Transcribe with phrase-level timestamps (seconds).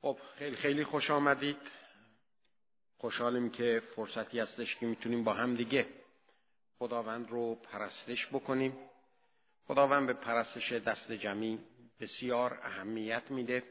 [0.00, 1.56] خب خیلی خیلی خوش آمدید.
[2.98, 5.86] خوشحالیم که فرصتی هستش که می‌تونیم با هم دیگه
[6.78, 8.78] خداوند رو پرستش بکنیم.
[9.66, 11.58] خداوند به پرستش دست جمعی
[12.00, 13.62] بسیار اهمیت میده.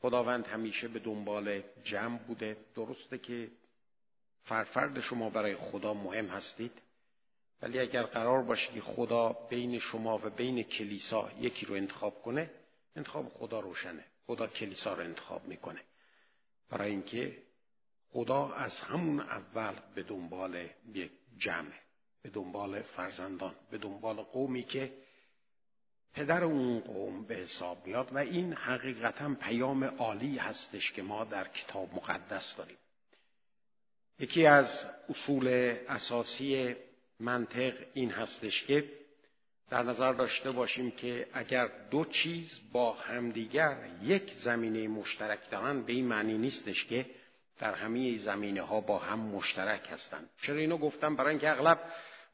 [0.00, 2.56] خداوند همیشه به دنبال جمع بوده.
[2.74, 3.50] درسته که
[4.42, 6.72] فرفرد شما برای خدا مهم هستید.
[7.62, 12.50] ولی اگر قرار باشه که خدا بین شما و بین کلیسا یکی رو انتخاب کنه
[12.96, 14.04] انتخاب خدا روشنه.
[14.26, 15.80] خدا کلیسا رو انتخاب می‌کنه.
[16.70, 17.42] برای اینکه
[18.10, 21.72] خدا از همون اول به دنبال یک جمع
[22.22, 24.92] به دنبال فرزندان به دنبال قومی که
[26.12, 31.48] پدر اون قوم به حساب میاد و این حقیقتا پیام عالی هستش که ما در
[31.48, 32.76] کتاب مقدس داریم.
[34.18, 35.48] یکی از اصول
[35.88, 36.76] اساسی
[37.20, 39.03] منطق این هستش که
[39.70, 45.92] در نظر داشته باشیم که اگر دو چیز با همدیگر یک زمینه مشترک دارن به
[45.92, 47.06] این معنی نیستش که
[47.58, 50.30] در همه زمینه ها با هم مشترک هستند.
[50.42, 51.80] چرا اینو گفتم؟ برای اینکه اغلب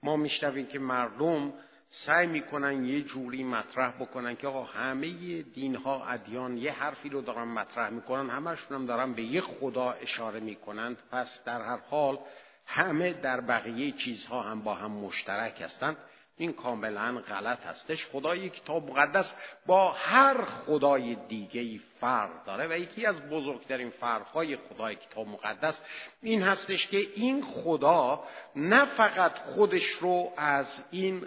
[0.02, 1.52] ما میشنویم که مردم
[1.88, 7.20] سعی می‌کنن یه جوری مطرح بکنن که آقا همه دین ها ادیان یه حرفی رو
[7.20, 10.98] دارن مطرح می‌کنن همشون هم دارن به یه خدا اشاره می‌کنند.
[11.12, 12.18] پس در هر حال
[12.66, 15.96] همه در بقیه چیزها هم با هم مشترک هستند.
[16.40, 18.06] این کاملا غلط هستش.
[18.06, 19.34] خدای کتاب مقدس
[19.66, 25.80] با هر خدای دیگه فرق داره و یکی از بزرگترین فرقهای خدای کتاب مقدس
[26.22, 28.24] این هستش که این خدا
[28.56, 31.26] نه فقط خودش رو از این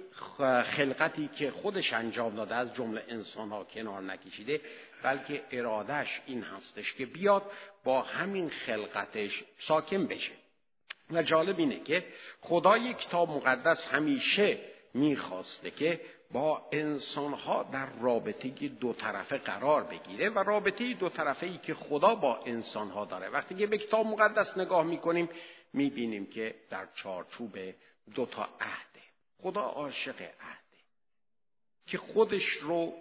[0.64, 4.62] خلقتی که خودش انجام داده از جمله انسان ها کنار نکشیده
[5.04, 7.52] بلکه ارادش این هستش که بیاد
[7.84, 10.32] با همین خلقتش ساکن بشه.
[11.12, 12.06] و جالب اینه که
[12.42, 20.40] خدای کتاب مقدس همیشه می‌خواسته که با انسانها در رابطه دو طرفه قرار بگیره و
[20.40, 23.30] رابطه دو طرفه ای که خدا با انسانها داره.
[23.30, 25.30] وقتی که به کتاب مقدس نگاه می‌کنیم
[25.74, 27.58] می‌بینیم که در چارچوب
[28.16, 29.02] دو تا عهده
[29.42, 30.78] خدا عاشق عهده
[31.86, 32.94] که خودش رو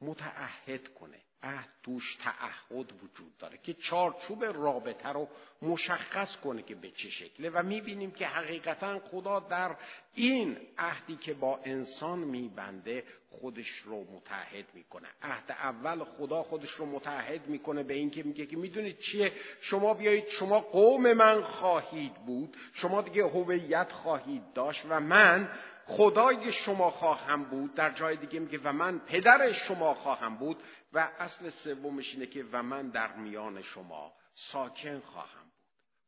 [0.00, 1.20] متعهد کنه.
[1.42, 5.28] عهد توش تعهد وجود داره که چارچوب رابطه رو
[5.62, 7.50] مشخص کنه که به چه شکله.
[7.50, 9.76] و می‌بینیم که حقیقتا خدا در
[10.14, 15.08] این عهدی که با انسان میبنده خودش رو متحد می‌کنه.
[15.22, 20.28] عهد اول خدا خودش رو متحد می‌کنه به اینکه میگه که می‌دونید چیه؟ شما بیایید
[20.28, 25.50] شما قوم من خواهید بود شما دیگه هویت خواهید داشت و من
[25.88, 27.74] خدای شما خواهم بود.
[27.74, 30.62] در جای دیگه میگه و من پدر شما خواهم بود.
[30.92, 35.52] و اصل سومش اینه که و من در میان شما ساکن خواهم بود.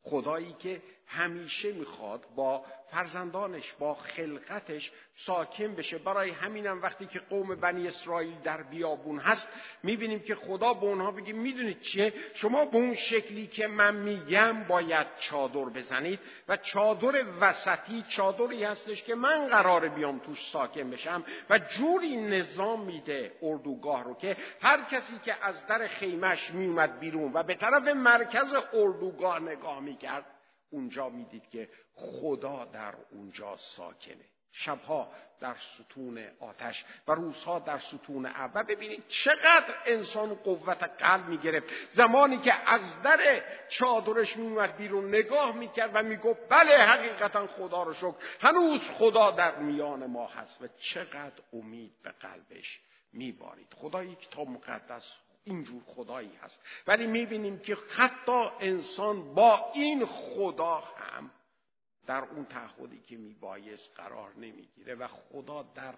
[0.02, 5.98] خدایی که همیشه می‌خواد با فرزندانش با خلقتش ساکن بشه.
[5.98, 9.48] برای همینم وقتی که قوم بنی اسرائیل در بیابون هست
[9.82, 14.64] می‌بینیم که خدا به اونها بگه می‌دونید چیه؟ شما به اون شکلی که من میگم
[14.64, 16.20] باید چادر بزنید.
[16.48, 22.84] و چادر وسطی چادری هستش که من قرار بیام توش ساکن بشم و جوری نظام
[22.84, 27.88] میده اردوگاه رو که هر کسی که از در خیمش میومد بیرون و به طرف
[27.88, 30.24] مرکز اردوگاه نگاه می‌کرد
[30.70, 34.24] اونجا می‌دید که خدا در اونجا ساکنه.
[34.52, 41.66] شبها در ستون آتش و روزها در ستون و ببینید چقدر انسان قوت قلب می‌گرفت.
[41.90, 47.94] زمانی که از در چادرش میومد بیرون نگاه می‌کرد و می‌گفت بله حقیقتا خدا رو
[47.94, 48.16] شکر.
[48.40, 50.62] هنوز خدا در میان ما هست.
[50.62, 52.80] و چقدر امید به قلبش
[53.12, 53.74] میبارید.
[53.76, 55.12] خدا یک تا مقدس
[55.44, 56.60] اینجور خدایی هست.
[56.86, 61.30] ولی می‌بینیم که حتی انسان با این خدا هم
[62.06, 65.94] در اون تعهدی که میبایست قرار نمی‌گیره و خدا در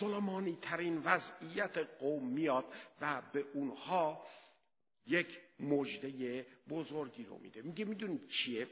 [0.00, 2.64] ظلمانی ترین وضعیت قوم میاد
[3.00, 4.26] و به اونها
[5.06, 7.62] یک مجده بزرگی رو میده.
[7.62, 8.68] میگه می‌دونید چیه؟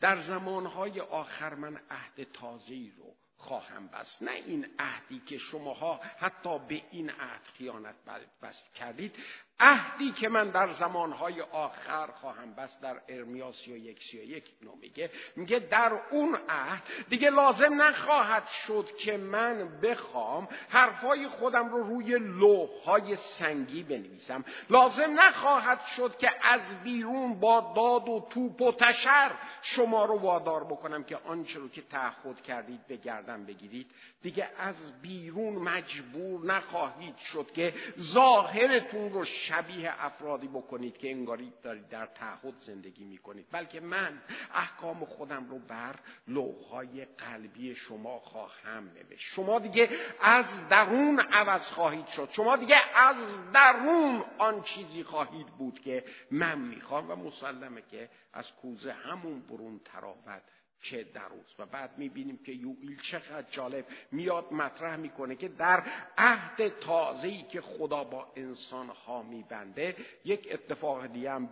[0.00, 4.22] در زمانهای آخر من عهد تازه‌ای رو خواهم بست.
[4.22, 7.94] نه این عهدی که شماها حتی به این عهد خیانت
[8.42, 9.16] بست کردید
[9.60, 15.10] عهدی که من در زمانهای آخر خواهم بست در ارمیا و یک یک اینو میگه.
[15.36, 22.18] میگه در اون عهد دیگه لازم نخواهد شد که من بخوام حرفای خودم رو روی
[22.18, 24.44] لوحهای سنگی بنویسم.
[24.70, 29.30] لازم نخواهد شد که از بیرون با داد و توپ و تشر
[29.62, 33.90] شما رو وادار بکنم که آنچه رو که تعهد کردید به گردن بگیرید.
[34.22, 41.88] دیگه از بیرون مجبور نخواهید شد که ظاهرتون رو شبیه افرادی بکنید که انگاری دارید
[41.88, 43.46] در تعهد زندگی می‌کنید.
[43.52, 44.22] بلکه من
[44.54, 45.94] احکام خودم رو بر
[46.28, 49.34] لوحهای قلبی شما خواهم نوشت.
[49.34, 49.88] شما دیگه
[50.20, 52.28] از درون عوض خواهید شد.
[52.32, 58.52] شما دیگه از درون آن چیزی خواهید بود که من می‌خوام و مسلمه که از
[58.52, 60.42] کوزه همون برون تراوت
[60.82, 61.20] که در
[61.58, 65.82] و بعد می‌بینیم که یوئیل چقدر جالب میاد مطرح می‌کنه که در
[66.18, 71.46] عهد تازه‌ای که خدا با انسان ها میبنده یک اتفاق دیگه هم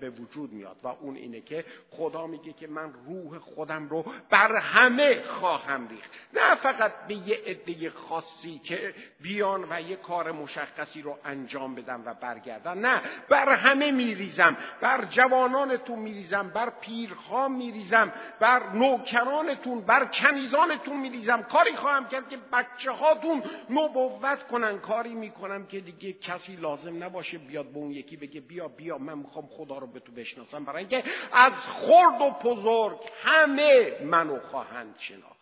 [0.00, 4.56] به وجود میاد و اون اینه که خدا میگه که من روح خودم رو بر
[4.56, 6.10] همه خواهم ریخت.
[6.32, 12.02] نه فقط به یه عده خاصی که بیان و یه کار مشخصی رو انجام بدم
[12.06, 12.78] و برگردن.
[12.78, 14.56] نه بر همه میریزم.
[14.80, 16.48] بر جوانانتون میریزم.
[16.48, 18.12] بر پیرها میریزم.
[18.40, 21.42] بر نوکرانتون بر کنیزانتون میریزم.
[21.42, 24.78] کاری خواهم کرد که بچه هاتون نبوت کنن.
[24.78, 29.18] کاری می‌کنم که دیگه کسی لازم نباشه بیاد به اون یکی بگه بیا بیا من
[29.18, 30.64] می‌خوام خدا رو به تو بشناسم.
[30.64, 35.35] برای اینکه از خرد و بزرگ همه منو خواهند شناخت.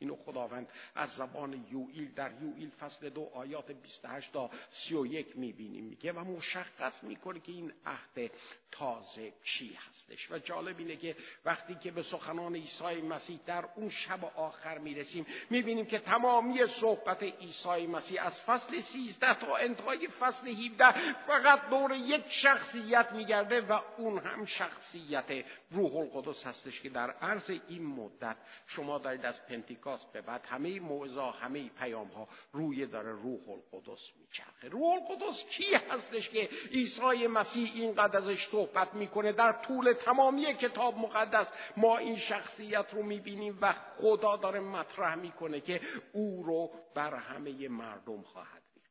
[0.00, 5.84] اینو خداوند از زبان یوئیل در یوئیل فصل دو آیات 28 تا 31 می‌بینیم.
[5.84, 8.30] میگه و مشخص می‌کنه که این عهد
[8.72, 10.30] تازه چی هستش.
[10.30, 15.26] و جالب اینه که وقتی که به سخنان عیسی مسیح در اون شب آخر می‌رسیم
[15.50, 21.92] می‌بینیم که تمامی صحبت عیسی مسیح از فصل 13 تا انتهای فصل 17 فقط دور
[21.92, 28.36] یک شخصیت میگرده و اون هم شخصیت روح القدس هستش که در عرض این مدت
[28.66, 34.00] شما دارید از پنتیکا به بعد همه موعظه همه پیام ها روی داره روح القدس
[34.20, 34.68] میچرخه.
[34.68, 40.98] روح القدس کی هستش که عیسی مسیح اینقدر ازش صحبت می‌کنه؟ در طول تمامی کتاب
[40.98, 45.80] مقدس ما این شخصیت رو می‌بینیم و خدا داره مطرح می‌کنه که
[46.12, 48.90] او رو بر همه مردم خواهد ریخت.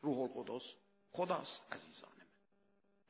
[0.00, 0.62] روح القدس
[1.12, 2.26] خداست عزیزان من.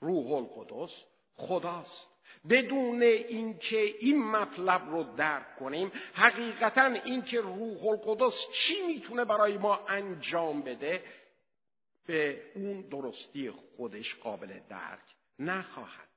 [0.00, 1.04] روح القدس
[1.36, 2.09] خداست.
[2.48, 9.86] بدون اینکه این مطلب رو درک کنیم حقیقتا اینکه روح القدس چی می‌تونه برای ما
[9.88, 11.04] انجام بده
[12.06, 16.08] به اون درستی خودش قابل درک نخواهد.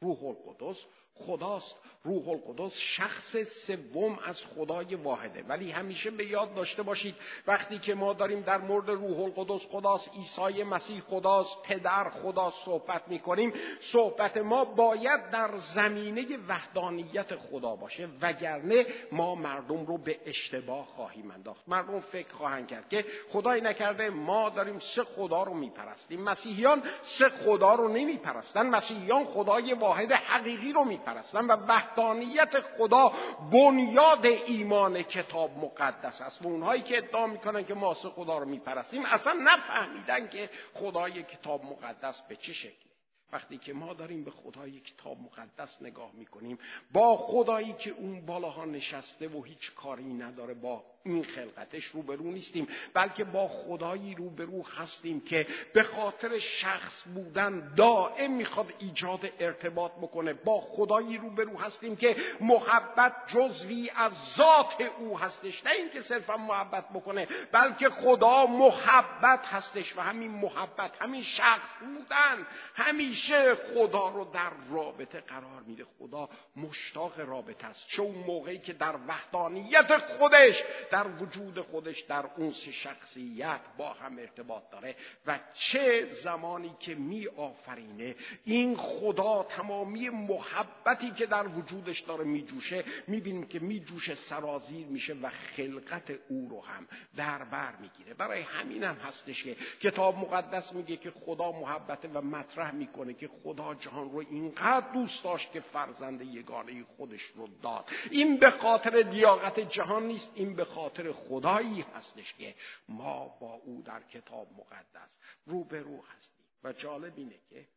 [0.00, 0.84] روح القدس
[1.26, 3.36] خداست روح القدس شخص
[3.66, 5.44] سوم از خدای واحده.
[5.48, 7.14] ولی همیشه به یاد داشته باشید
[7.46, 13.08] وقتی که ما داریم در مورد روح القدس خداست عیسی مسیح خداست پدر خدا صحبت
[13.08, 18.08] می‌کنیم صحبت ما باید در زمینه وحدانیت خدا باشه.
[18.22, 21.68] وگرنه ما مردم رو به اشتباه خواهیم انداخت.
[21.68, 26.22] مردم فکر خواهند کرد که خدای نکرده ما داریم سه خدا رو میپرستیم.
[26.22, 28.66] مسیحیان سه خدا رو نمیپرستن.
[28.70, 31.07] مسیحیان خدای واحد حقیقی رو میپرستن.
[31.08, 33.12] پرستن و وحدانیت خدا
[33.52, 36.42] بنیاد ایمان کتاب مقدس است.
[36.42, 41.64] و اونهایی که ادعا می‌کنن که ما خدا رو میپرستیم اصلا نفهمیدن که خدای کتاب
[41.64, 42.88] مقدس به چه شکل
[43.32, 46.58] وقتی که ما داریم به خدای کتاب مقدس نگاه می‌کنیم
[46.92, 52.68] با خدایی که اون بالاها نشسته و هیچ کاری نداره با این خلقتش روبرو نیستیم
[52.94, 60.32] بلکه با خدایی روبرو هستیم که به خاطر شخص بودن دائم می‌خواد ایجاد ارتباط بکنه.
[60.32, 65.64] با خدایی روبرو هستیم که محبت جزوی از ذات او هستش.
[65.64, 72.46] نه اینکه صرفا محبت بکنه بلکه خدا محبت هستش و همین محبت همین شخص بودن
[72.74, 75.84] همیشه خدا رو در رابطه قرار میده.
[75.98, 77.86] خدا مشتاق رابطه است.
[77.88, 84.18] چون موقعی که در وحدانیت خودش در وجود خودش در اون سه شخصیت با هم
[84.18, 84.96] ارتباط داره
[85.26, 92.42] و چه زمانی که می آفرینه این خدا تمامی محبتی که در وجودش داره می
[92.42, 97.76] جوشه می بینیم که می جوشه سرازیر میشه و خلقت او رو هم در بر
[97.76, 98.14] می‌گیره.
[98.14, 103.30] برای همین هم هستش که کتاب مقدس میگه که خدا محبته و مطرح می‌کنه که
[103.42, 107.84] خدا جهان رو اینقدر دوست داشت که فرزند یگانه خودش رو داد.
[108.10, 110.64] این به خاطر دیاقت جهان نیست این به
[111.12, 112.54] خدایی هستش که
[112.88, 116.38] ما با او در کتاب مقدس روبرو هستیم.
[116.64, 117.68] و جالب اینه که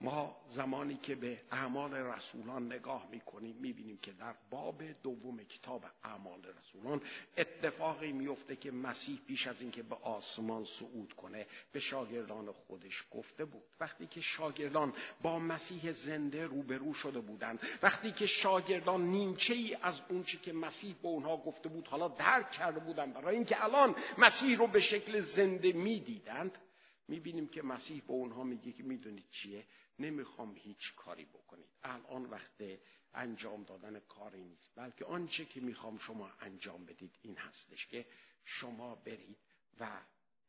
[0.00, 6.42] ما زمانی که به اعمال رسولان نگاه می‌کنیم می‌بینیم که در باب دوم کتاب اعمال
[6.58, 7.02] رسولان
[7.36, 13.44] اتفاقی میفته که مسیح پیش از اینکه به آسمان صعود کنه به شاگردان خودش گفته
[13.44, 13.62] بود.
[13.80, 20.00] وقتی که شاگردان با مسیح زنده روبرو شده بودند وقتی که شاگردان نیمچه ای از
[20.08, 24.58] اونچه که مسیح به اونها گفته بود حالا درک کرده بودند برای اینکه الان مسیح
[24.58, 26.58] رو به شکل زنده می‌دیدند
[27.08, 29.64] می‌بینیم که مسیح به اونها میگه که می‌دونید چیه؟
[29.98, 31.68] نمی‌خوام هیچ کاری بکنید.
[31.82, 32.62] الان وقت
[33.14, 34.72] انجام دادن کاری نیست.
[34.76, 38.06] بلکه آنچه که می‌خوام شما انجام بدید این هستش که
[38.44, 39.38] شما برید
[39.80, 39.88] و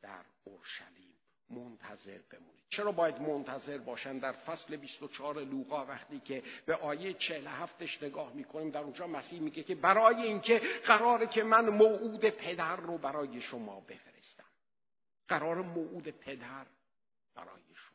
[0.01, 1.15] در اورشلیم
[1.49, 2.63] منتظر بمونید.
[2.69, 8.69] چرا باید منتظر باشن در فصل 24 لوقا وقتی که به آیه 47ش نگاه می‌کنیم
[8.69, 13.79] در اونجا مسیح میگه که برای اینکه قراره که من موعود پدر رو برای شما
[13.79, 14.45] بفرستم.
[15.27, 16.65] قرار موعود پدر
[17.35, 17.94] برای شما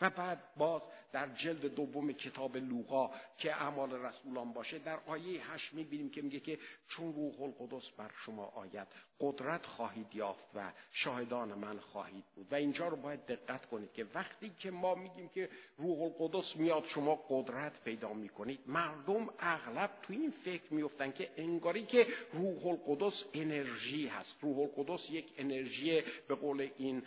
[0.00, 5.74] و بعد باز در جلد دوم کتاب لوقا که اعمال رسولان باشه در آیه هشت
[5.74, 8.88] می‌بینیم که میگه که چون روح القدس بر شما آید
[9.20, 12.52] قدرت خواهید یافت و شاهدان من خواهید بود.
[12.52, 16.84] و اینجا رو باید دقت کنید که وقتی که ما میگیم که روح القدس میاد
[16.86, 18.60] شما قدرت پیدا می‌کنید.
[18.66, 24.34] مردم اغلب تو این فکر میفتن که انگاری که روح القدس انرژی هست.
[24.40, 27.02] روح القدس یک انرژی به قول این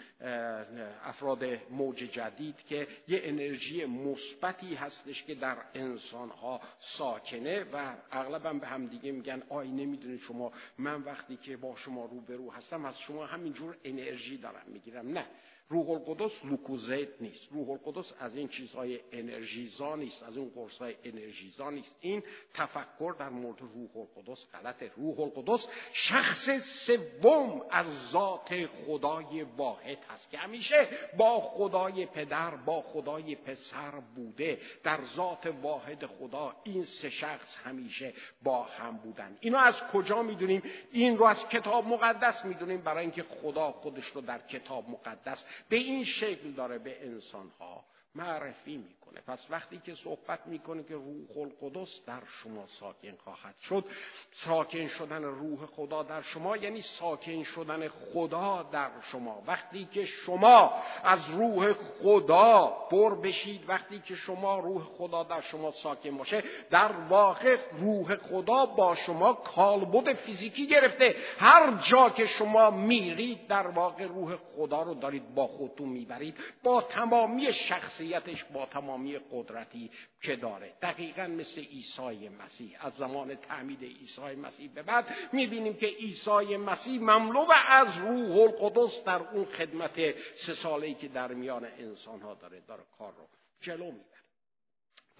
[1.03, 8.67] افراد موج جدید که یه انرژی مثبتی هستش که در انسانها ساکنه و اغلبا به
[8.67, 13.25] هم دیگه میگن آی نمی‌دونید شما من وقتی که با شما روبرو هستم از شما
[13.25, 15.07] همینجور انرژی دارم می‌گیرم.
[15.07, 15.25] نه.
[15.71, 17.47] روح القدس لوکوزیت نیست.
[17.51, 21.95] روح القدس از این چیزهای انرژیزا نیست از اون قرصهای انرژیزا نیست.
[22.01, 22.23] این
[22.53, 24.91] تفکر در مورد روح القدس غلطه.
[24.95, 30.87] روح القدس شخص سوم از ذات خدای واحد هست که همیشه
[31.17, 34.59] با خدای پدر با خدای پسر بوده.
[34.83, 38.13] در ذات واحد خدا این سه شخص همیشه
[38.43, 39.37] با هم بودن.
[39.39, 42.81] اینو از کجا می‌دونیم؟ این رو از کتاب مقدس می‌دونیم.
[42.81, 48.77] برای اینکه خدا خودش رو در کتاب مقدس به این شکل داره به انسانها معرفی
[48.77, 49.21] می‌کنه.
[49.27, 53.85] پس وقتی که صحبت می‌کنه که روح القدس در شما ساکن خواهد شد
[54.31, 59.43] ساکن شدن روح خدا در شما یعنی ساکن شدن خدا در شما.
[59.47, 65.71] وقتی که شما از روح خدا پر بشید وقتی که شما روح خدا در شما
[65.71, 71.15] ساکن باشه در واقع روح خدا با شما کالبد فیزیکی گرفته.
[71.37, 76.37] هر جا که شما میرید در واقع روح خدا رو دارید با خودتون می‌برید.
[76.63, 77.53] با تمامی
[78.01, 79.91] شخصیتش با تمامی قدرتی
[80.21, 80.73] که داره.
[80.81, 82.85] دقیقا مثل عیسی مسیح.
[82.85, 89.03] از زمان تعمید عیسی مسیح به بعد می‌بینیم که عیسی مسیح مملو از روح القدس
[89.03, 93.27] در اون خدمت سه ساله‌ای که در میان انسانها داره داره کار رو
[93.61, 94.10] جلو می‌بره.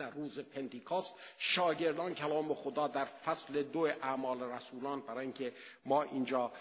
[0.02, 5.54] در روز پنتیکاست شاگردان کلام خدا در فصل دو اعمال رسولان برای اینکه
[5.86, 6.52] ما اینجا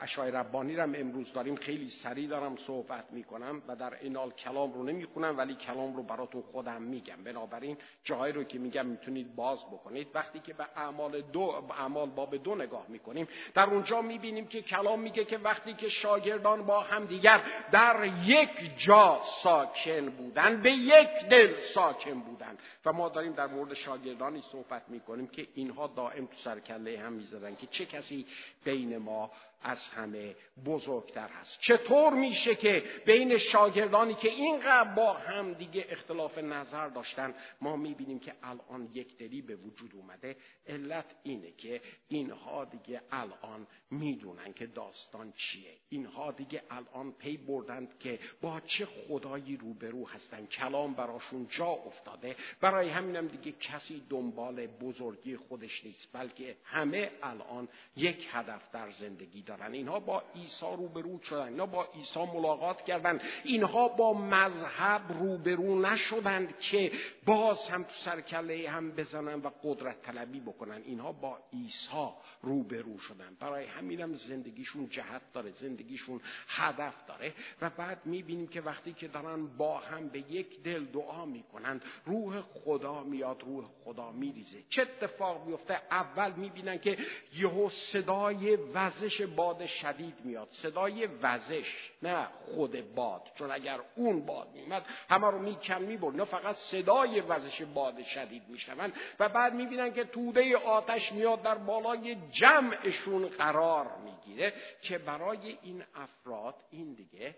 [0.00, 4.82] اشای ربانی رو امروز داریم خیلی سریع دارم صحبت می‌کنم و در اینال کلام رو
[4.82, 7.24] نمی‌خونم ولی کلام رو براتون خودم میگم.
[7.24, 10.08] بنابراین جایی رو که میگم می‌تونید باز بکنید.
[10.14, 15.00] وقتی که به اعمال دو اعمال باب دو نگاه می‌کنیم در اونجا می‌بینیم که کلام
[15.00, 21.08] میگه که وقتی که شاگردان با هم دیگر در یک جا ساکن بودن به یک
[21.30, 22.49] دل ساکن بودن.
[22.84, 27.56] و ما داریم در مورد شاگردانی صحبت می‌کنیم که اینها دائم تو سرکله هم می‌زدن
[27.56, 28.26] که چه کسی
[28.64, 29.30] بین ما
[29.62, 31.60] از همه بزرگتر هست.
[31.60, 38.18] چطور میشه که بین شاگردانی که اینقدر با هم دیگه اختلاف نظر داشتن ما می‌بینیم
[38.18, 40.36] که الان یک دلی به وجود اومده.
[40.66, 45.76] علت اینه که اینها دیگه الان می‌دونن که داستان چیه.
[45.88, 50.46] اینها دیگه الان پی بردند که با چه خدایی روبرو هستن.
[50.46, 52.36] کلام براشون جا افتاده.
[52.60, 59.42] برای همینم دیگه کسی دنبال بزرگی خودش نیست بلکه همه الان یک هدف در زندگی
[59.50, 63.20] دارن اینها با عیسی روبرو شدن اینها با عیسی ملاقات کردن.
[63.44, 66.92] اینها با مذهب روبرو نشدند که
[67.26, 70.82] باز هم تو سرکله هم بزنن و قدرت طلبی بکنن.
[70.84, 72.08] اینها با عیسی
[72.42, 73.36] روبرو شدن.
[73.40, 77.34] برای همینم زندگیشون جهت داره زندگیشون هدف داره.
[77.62, 82.40] و بعد می‌بینیم که وقتی که دارن با هم به یک دل دعا می‌کنن روح
[82.40, 84.58] خدا میاد روح خدا میریزه.
[84.68, 86.98] چه اتفاق میفته اول می‌بینن که
[87.36, 90.48] یهو صدای وزش باد شدید میاد.
[90.50, 93.22] صدای وزش نه خود باد.
[93.34, 98.48] چون اگر اون باد میمد همه رو میکن می‌برد نه فقط صدای وزش باد شدید
[98.48, 105.58] میشنون و بعد می‌بینن که توده آتش میاد در بالای جمعشون قرار می‌گیره که برای
[105.62, 107.36] این افراد این دیگه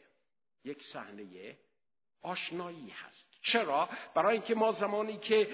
[0.64, 1.56] یک صحنه
[2.23, 3.32] آشنایی هست.
[3.42, 5.49] چرا؟ برای اینکه ما زمانی که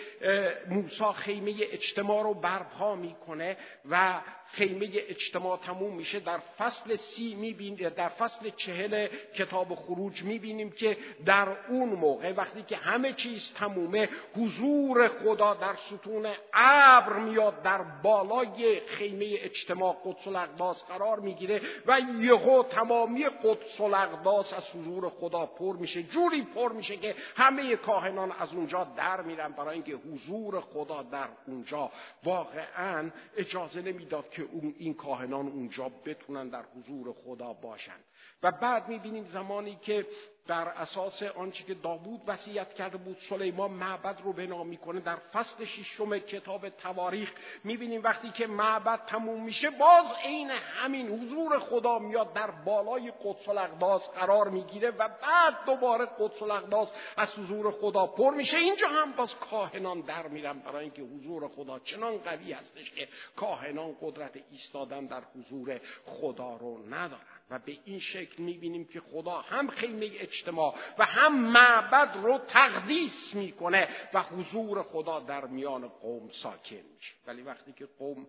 [0.68, 3.56] موسی خیمه اجتماع رو برپا می‌کنه
[3.90, 4.20] و
[4.52, 10.96] خیمه اجتماع تموم میشه در فصل سی می‌بینیم در فصل چهل کتاب خروج می‌بینیم که
[11.26, 17.82] در اون موقع وقتی که همه چیز تمومه حضور خدا در ستون ابر میاد در
[17.82, 25.46] بالای خیمه اجتماع قدس الاقداس قرار می‌گیره و یهو تمامی قدس الاقداس از حضور خدا
[25.46, 26.02] پر میشه.
[26.02, 31.28] جوری پر میشه که همه کاهنان از اونجا در میرن برای اینکه حضور خدا در
[31.46, 31.90] اونجا.
[32.24, 37.98] واقعا اجازه نمی‌داد که اون این کاهنان اونجا بتونن در حضور خدا باشن.
[38.42, 40.06] و بعد می‌بینیم زمانی که
[40.46, 45.64] بر اساس آنچه که داوود وصیت کرده بود سلیمان معبد رو بنا می‌کنه در فصل
[45.64, 47.32] ششم کتاب تواریخ
[47.64, 51.08] می‌بینیم وقتی که معبد تموم میشه باز عین همین
[51.48, 57.38] حضور خدا میاد در بالای قدس الاقداس قرار می‌گیره و بعد دوباره قدس الاقداس از
[57.38, 58.56] حضور خدا پر میشه.
[58.56, 63.96] اینجا هم باز کاهنان در میرن برای اینکه حضور خدا چنان قوی هستش که کاهنان
[64.00, 67.22] قدرت ایستادن در حضور خدا رو ندارن.
[67.50, 73.34] و به این شکل می‌بینیم که خدا هم خیمه اجتماع و هم معبد رو تقدیس
[73.34, 77.14] می‌کنه و حضور خدا در میان قوم ساکن میشه.
[77.26, 78.26] ولی وقتی که قوم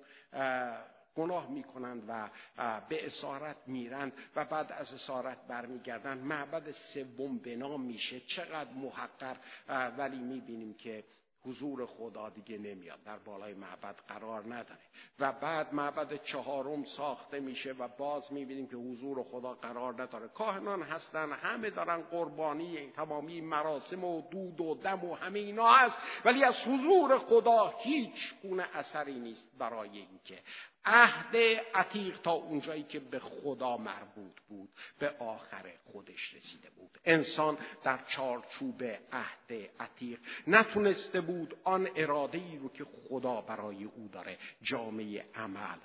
[1.20, 2.30] گناه می‌کنند و
[2.90, 6.24] به اسارت میرند و بعد از اسارت برمیگردند.
[6.24, 8.20] معبد سوم بنا میشه.
[8.20, 9.38] چقدر محقر
[9.98, 11.04] ولی می‌بینیم که
[11.46, 13.04] حضور خدا دیگه نمیاد.
[13.04, 14.80] در بالای معبد قرار نداره.
[15.20, 20.28] و بعد معبد چهارم ساخته میشه و باز می‌بینیم که حضور خدا قرار نداره.
[20.28, 25.98] کاهنان هستن همه دارن قربانی تمامی مراسم و دود و دم و همه اینا هست
[26.26, 30.40] ولی از حضور خدا هیچ گونه اثری نیست برای اینکه
[30.86, 31.36] عهد
[31.76, 34.70] عتیق تا اونجایی که به خدا مربوط بود
[35.00, 37.00] به آخر خودش رسیده بود.
[37.06, 44.08] انسان در چارچوب عهد عتیق نتونسته بود آن اراده ای رو که خدا برای او
[44.08, 45.78] داره جامعه عمل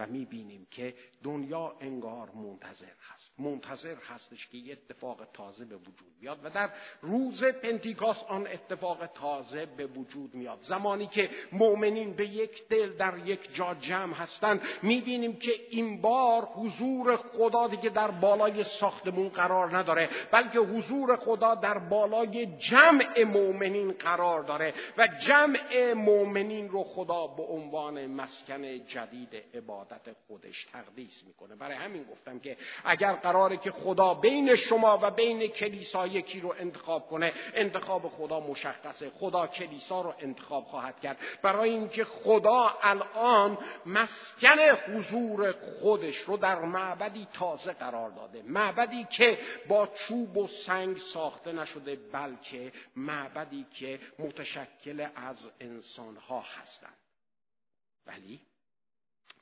[0.00, 3.40] و می‌بینیم که دنیا انگار منتظر هست.
[3.40, 6.70] منتظر هستش که یه اتفاق تازه به وجود بیاد و در
[7.00, 10.58] روز پنتیکاس آن اتفاق تازه به وجود میاد.
[10.60, 16.42] زمانی که مؤمنین به یک دل در یک جا جمع هستند می‌بینیم که این بار
[16.42, 23.92] حضور خدا دیگه در بالای ساختمون قرار نداره بلکه حضور خدا در بالای جمع مؤمنین
[23.92, 29.83] قرار داره و جمع مؤمنین رو خدا به عنوان مسکن جدید عبادت
[30.26, 31.56] خودش تقدیس می‌کنه.
[31.56, 36.54] برای همین گفتم که اگر قراره که خدا بین شما و بین کلیسا یکی رو
[36.58, 39.10] انتخاب کنه انتخاب خدا مشخصه.
[39.10, 41.18] خدا کلیسا رو انتخاب خواهد کرد.
[41.42, 48.42] برای اینکه خدا الان مسکن حضور خودش رو در معبدی تازه قرار داده.
[48.42, 49.38] معبدی که
[49.68, 56.96] با چوب و سنگ ساخته نشده بلکه معبدی که متشکل از انسانها هستند.
[58.06, 58.40] ولی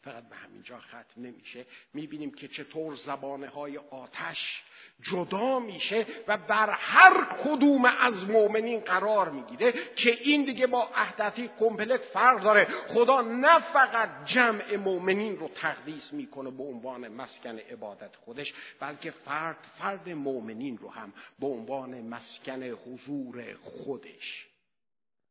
[0.03, 1.67] فقط به همینجا ختم نمیشه.
[1.95, 4.63] می‌بینیم که چطور زبانه های آتش
[5.03, 11.51] جدا میشه و بر هر کدوم از مؤمنین قرار می‌گیره که این دیگه با اهدتی
[11.59, 12.65] کمپلت فرق داره.
[12.65, 19.59] خدا نه فقط جمع مؤمنین رو تقدیس می‌کنه به عنوان مسکن عبادت خودش بلکه فرد
[19.79, 24.49] فرد مؤمنین رو هم به عنوان مسکن حضور خودش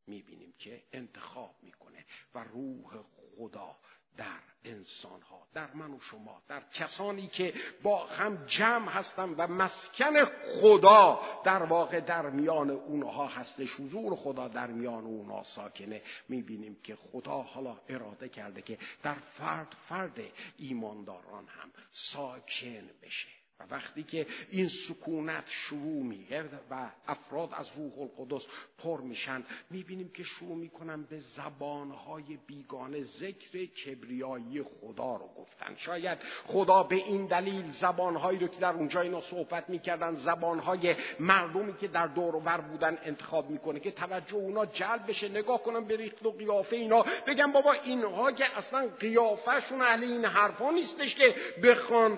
[0.08, 2.06] می‌بینیم که انتخاب می‌کنه
[2.36, 3.04] و روح
[3.38, 3.76] خدا
[4.18, 9.48] در انسان ها در من و شما در کسانی که با هم جمع هستن و
[9.48, 10.26] مسکن
[10.62, 16.02] خدا در واقع در میان اونها هستش حضور خدا در میان اونها ساکنه.
[16.30, 20.20] می‌بینیم که خدا حالا اراده کرده که در فرد فرد
[20.58, 23.41] ایمانداران هم ساکن بشه.
[23.70, 28.46] وقتی که این سکونت شروع میگه و افراد از روح القدس
[28.84, 35.76] پر میشن می‌بینیم که شروع می‌کنن به زبانهای بیگانه ذکر کبریایی خدا رو گفتن.
[35.76, 41.78] شاید خدا به این دلیل زبانهایی رو که در اونجا اینا صحبت می‌کردن زبانهای مردمی
[41.78, 45.98] که در دور و بودن انتخاب می‌کنه که توجه اونا جلب بشه نگاه کنم به
[45.98, 51.36] ریخت و قیافه اینا بگم بابا اینها که اصلا قیافهشون اهل این حرفا نیستش که
[51.64, 52.18] بخوان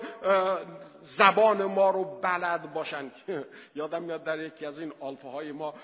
[1.18, 3.10] زبان ما رو بلد باشن.
[3.74, 5.74] یادم میاد در یکی از این های ما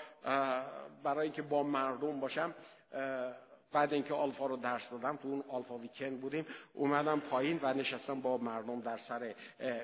[1.03, 2.55] برای اینکه با مردم باشم
[3.71, 8.21] بعد اینکه آلفا رو درس دادم تو اون آلفا ویکند بودیم اومدم پایین و نشستم
[8.21, 9.35] با مردم در سر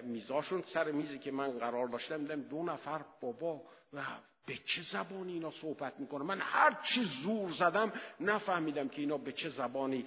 [0.04, 0.63] میزاشون.
[0.73, 3.62] سر میزی که من قرار داشتم دیدم دو نفر بابا
[3.93, 4.02] و
[4.48, 9.32] به چه زبانی اینا صحبت می‌کنن من هر چی زور زدم نفهمیدم که اینا به
[9.32, 10.06] چه زبانی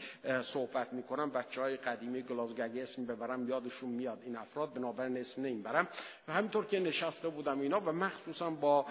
[0.53, 1.31] صحبت می‌کنن.
[1.31, 4.75] بچه های قدیمی گلازگگی اسم ببرم یادشون میاد این افراد.
[4.75, 5.89] بنابراین اسم نمی‌برم.
[6.29, 8.87] و همینطور که نشسته بودم اینا و مخصوصا با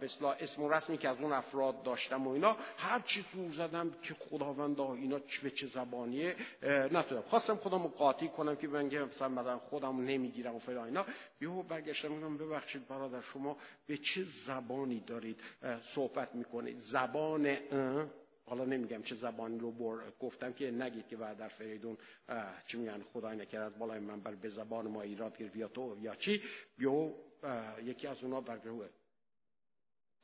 [0.00, 3.90] بسلا اسم و رسمی که از اون افراد داشتم و اینا هر چی زور زدم
[4.02, 6.36] که خداوندا اینا به چه زبانیه
[6.92, 7.22] نتونم.
[7.22, 11.04] خواستم خودم قاطی کنم که من مثلا خودم نمی‌گیرم و فلان اینا.
[11.40, 14.24] یهو برگشتم ببخشید برادر شما به چه
[15.06, 15.40] دارید
[15.94, 16.78] صحبت می‌کنید.
[16.78, 17.56] زبان
[18.46, 20.10] حالا نمیگم چه زبانی رو بر...
[20.20, 21.98] گفتم که نگید که بعد در فریدون
[22.66, 26.42] چی میگن خدای نکرد بالای منبر به زبان ما ایراد گرفت یا تو یا چی؟
[26.76, 27.12] بیو
[27.84, 28.88] یکی از اونا برگروه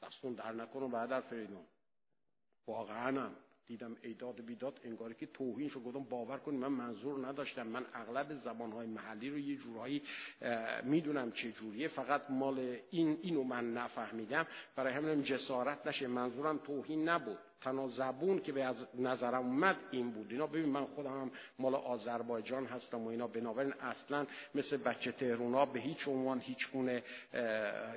[0.03, 1.65] دستون در نکن و بعد فریدون.
[2.67, 3.37] واقعا هم.
[3.71, 7.67] دیدم ایداد بیداد انگاری که توهین شو گفتم باور کنید من منظور نداشتم.
[7.67, 10.03] من اغلب زبانهای محلی رو یه جورایی
[10.85, 11.89] می‌دونم چه جوریه.
[11.89, 14.47] فقط مال این اینو من نفهمیدم.
[14.77, 16.07] برای همینم جسارت نشه.
[16.07, 17.39] منظورم توهین نبود.
[17.61, 20.27] تنها زبون که به نظرم اومد این بود.
[20.31, 23.27] اینا ببین من خودم هم مال آذربایجان هستم و اینا.
[23.27, 27.03] بنابراین اصلا مثل بچه تهرونا به هیچ عنوان هیچ گونه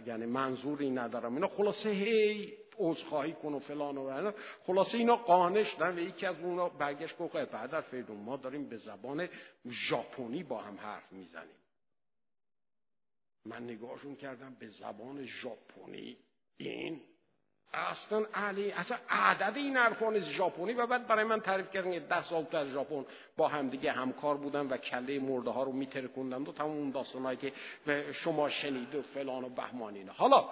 [0.08, 1.34] یعنی منظوری ندارم.
[1.34, 4.32] اینا خلاصه هی عذرخواهی کن و فلان و
[4.68, 8.78] خلاصه اینا قانع شدن و یکی از اونا برگشت گفت بعد فریدون ما داریم به
[8.78, 9.30] زبان
[9.68, 11.56] ژاپنی با هم حرف می‌زنیم.
[13.46, 16.18] من نگاهشون کردم به زبان ژاپنی.
[16.58, 17.02] این
[17.74, 22.48] اصلا علی اصلا عدد این حرفان ژاپنی و بعد برای من تعریف کردن ده سال
[22.52, 23.06] از ژاپن
[23.38, 27.54] با همدیگه همکار بودن و کله مرده ها رو میترکوندن و تمام اون داستانهایی که
[28.12, 30.50] شما شنیده و فلان و بهمان حالا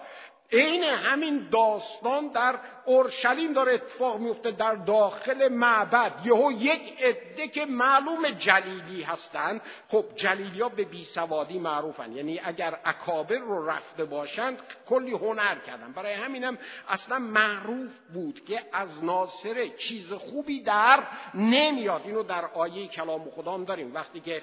[0.54, 6.14] عین همین داستان در اورشلیم داره اتفاق میفته در داخل معبد.
[6.26, 12.12] یهو یک عده که معلوم جلیلی هستند خب جلیلی ها به بیسوادی معروفن.
[12.12, 14.60] یعنی اگر اکابر رو رفته باشند
[14.90, 15.92] کلی هنر کردن.
[15.92, 22.02] برای همینم اصلا معروف بود که از ناصر چیز خوبی در نمیاد.
[22.06, 23.94] اینو در آیه کلام خدا داریم.
[23.94, 24.42] وقتی که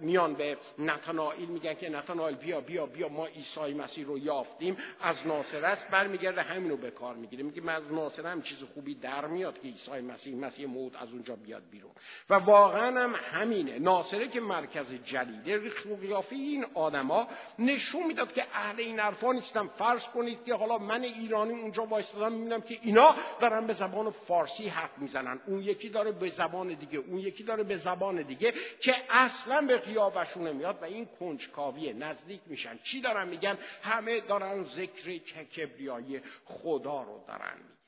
[0.00, 4.18] میان به نتنائیل میگن که نتنائیل بیا بیا بیا ما عیسی مسیح رو
[4.48, 7.42] یافتیم از ناصر است برمیگرده همینو به کار می‌گیره.
[7.42, 11.12] میگه من از ناصر هم چیز خوبی در میاد که عیسی مسیح مسیح موت از
[11.12, 11.90] اونجا بیاد بیرون.
[12.30, 13.78] و واقعا هم همینه.
[13.78, 19.68] ناصره که مرکز جلیله ریخ قیافه این آدما نشون می‌داد که اهل این حرفا نیستم
[19.68, 24.68] فرض کنید که حالا من ایرانی اونجا وایستادم می‌بینم که اینا دارن به زبان فارسی
[24.68, 25.40] حرف می‌زنن.
[25.46, 29.76] اون یکی داره به زبان دیگه اون یکی داره به زبان دیگه که اصلا به
[29.76, 32.78] قیافشون نمیاد و این کنجکاوی نزدیک میشن.
[32.82, 37.78] چی دارن میگن؟ همه دارن ذکر کبریای خدا رو دارن میگن.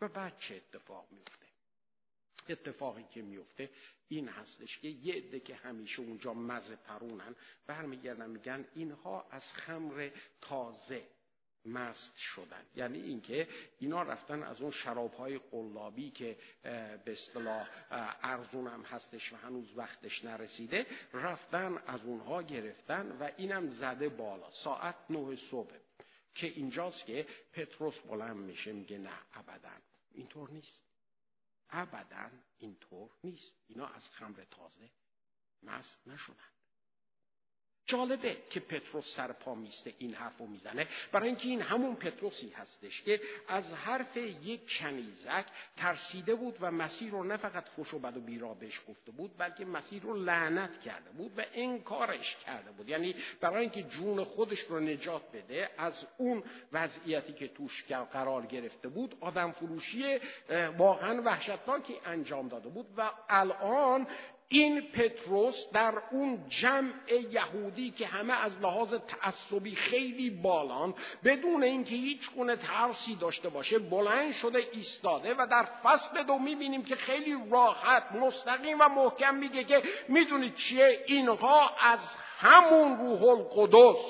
[0.00, 1.46] و بعد چه اتفاق میفته
[2.48, 3.70] اتفاقی که میفته
[4.08, 7.34] این هستش که یه عده که همیشه اونجا مزه پرونن
[7.66, 11.08] برمیگردن میگن اینها از خمر تازه
[11.72, 12.64] مست شدن.
[12.76, 16.36] یعنی اینکه اینا رفتن از اون شراب های قلابی که
[17.04, 17.68] به اصطلاح
[18.22, 24.50] ارزون هم هستش و هنوز وقتش نرسیده رفتن از اونها گرفتن و اینم زده بالا.
[24.50, 25.74] ساعت نه صبح.
[26.34, 29.70] که اینجاست که پتروس بلند میشه میگه نه ابدا.
[30.12, 30.82] اینطور نیست.
[31.70, 33.52] ابدا اینطور نیست.
[33.66, 34.90] اینا از خمر تازه
[35.62, 36.57] مست نشدن.
[37.88, 40.86] جالبه که پتروس سر پا میسته این حرفو می‌زنه.
[41.12, 45.44] برای اینکه این همون پتروسی هستش که از حرف یک کنیزک
[45.76, 49.36] ترسیده بود و مسیح رو نه فقط خوش و بد و بیرا بهش گفته بود
[49.38, 52.88] بلکه مسیح رو لعنت کرده بود و انکارش کرده بود.
[52.88, 58.88] یعنی برای اینکه جون خودش رو نجات بده از اون وضعیتی که توش قرار گرفته
[58.88, 60.18] بود آدم فروشی
[60.78, 62.86] واقعا وحشتناکی انجام داده بود.
[62.96, 64.06] و الان
[64.50, 66.92] این پتروس در اون جمع
[67.30, 73.78] یهودی که همه از لحاظ تعصبی خیلی بالان بدون اینکه هیچ گونه ترسی داشته باشه
[73.78, 79.64] بلند شده ایستاده و در فصل دو می‌بینیم که خیلی راحت مستقیم و محکم میگه
[79.64, 84.04] که می‌دونید چیه؟ اینها از همون روح القدس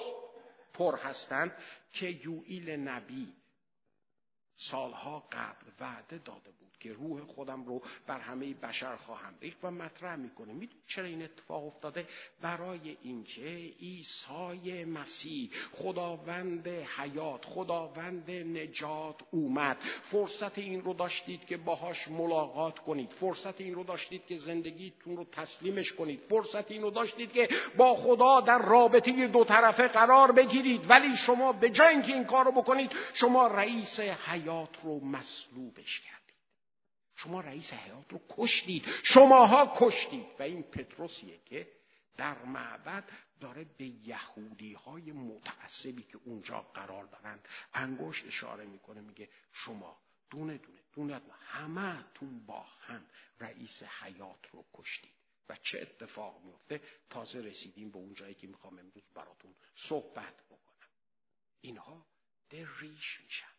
[0.75, 1.57] پر هستند
[1.93, 3.33] که یوئیل نبی
[4.57, 6.68] سالها قبل وعده داده بود.
[6.81, 10.53] که روح خودم رو بر همه بشر خواهم ریخت و مطرح می‌کنه.
[10.53, 12.07] می‌دونی چرا این اتفاق افتاده؟
[12.43, 19.77] برای اینکه عیسی مسیح خداوند حیات خداوند نجات اومد.
[20.03, 23.11] فرصت این رو داشتید که باهاش ملاقات کنید.
[23.11, 26.21] فرصت این رو داشتید که زندگیتون رو تسلیمش کنید.
[26.21, 30.91] فرصت این رو داشتید که با خدا در رابطه دو طرفه قرار بگیرید.
[30.91, 36.18] ولی شما به جای اینکه این کار رو بکنید شما رئیس حیات رو مسلوبش کرد
[37.19, 38.85] شما رئیس حیات رو کشتید.
[39.05, 40.27] شماها کشتید.
[40.39, 41.73] و این پتروسیه که
[42.17, 49.29] در معبد داره به یهودی های متعصبی که اونجا قرار دارند انگشت اشاره می‌کنه میگه
[49.53, 49.99] شما
[50.31, 53.07] دونه دونه دونه همه تون با هم
[53.41, 55.15] رئیس حیات رو کشتید.
[55.49, 60.89] و چه اتفاق میفته تازه رسیدیم به اون جایی که می‌خوام امروز براتون صحبت بکنم.
[61.61, 62.07] اینها
[62.51, 63.58] در ریش میشن.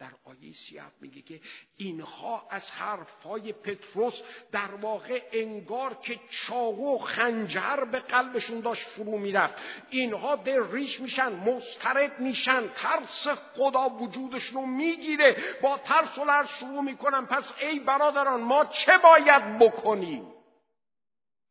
[0.00, 1.40] در آیه سیاه میگه که
[1.76, 9.54] اینها از حرفهای پتروس در واقع انگار که چاقو خنجر به قلبشون داشت فرو می‌رفت.
[9.90, 16.48] اینها در ریش میشن مسترد میشن ترس خدا وجودشون رو می‌گیره با ترس و لرز
[16.48, 17.26] شروع می‌کنن.
[17.26, 20.32] پس ای برادران ما چه باید بکنیم؟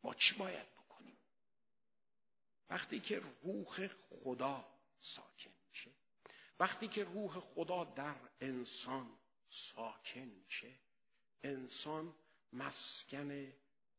[0.03, 1.17] ما چه باید بکنیم؟
[2.69, 4.65] وقتی که روح خدا
[4.99, 5.48] ساکن
[6.59, 9.17] وقتی که روح خدا در انسان
[9.49, 10.75] ساکن میشه
[11.43, 12.15] انسان
[12.53, 13.53] مسکن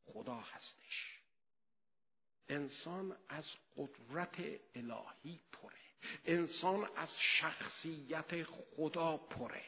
[0.04, 1.20] خدا هستش.
[2.48, 3.44] انسان از
[3.76, 5.89] قدرت الهی پره.
[6.26, 8.42] انسان از شخصیت
[8.76, 9.60] خدا پره.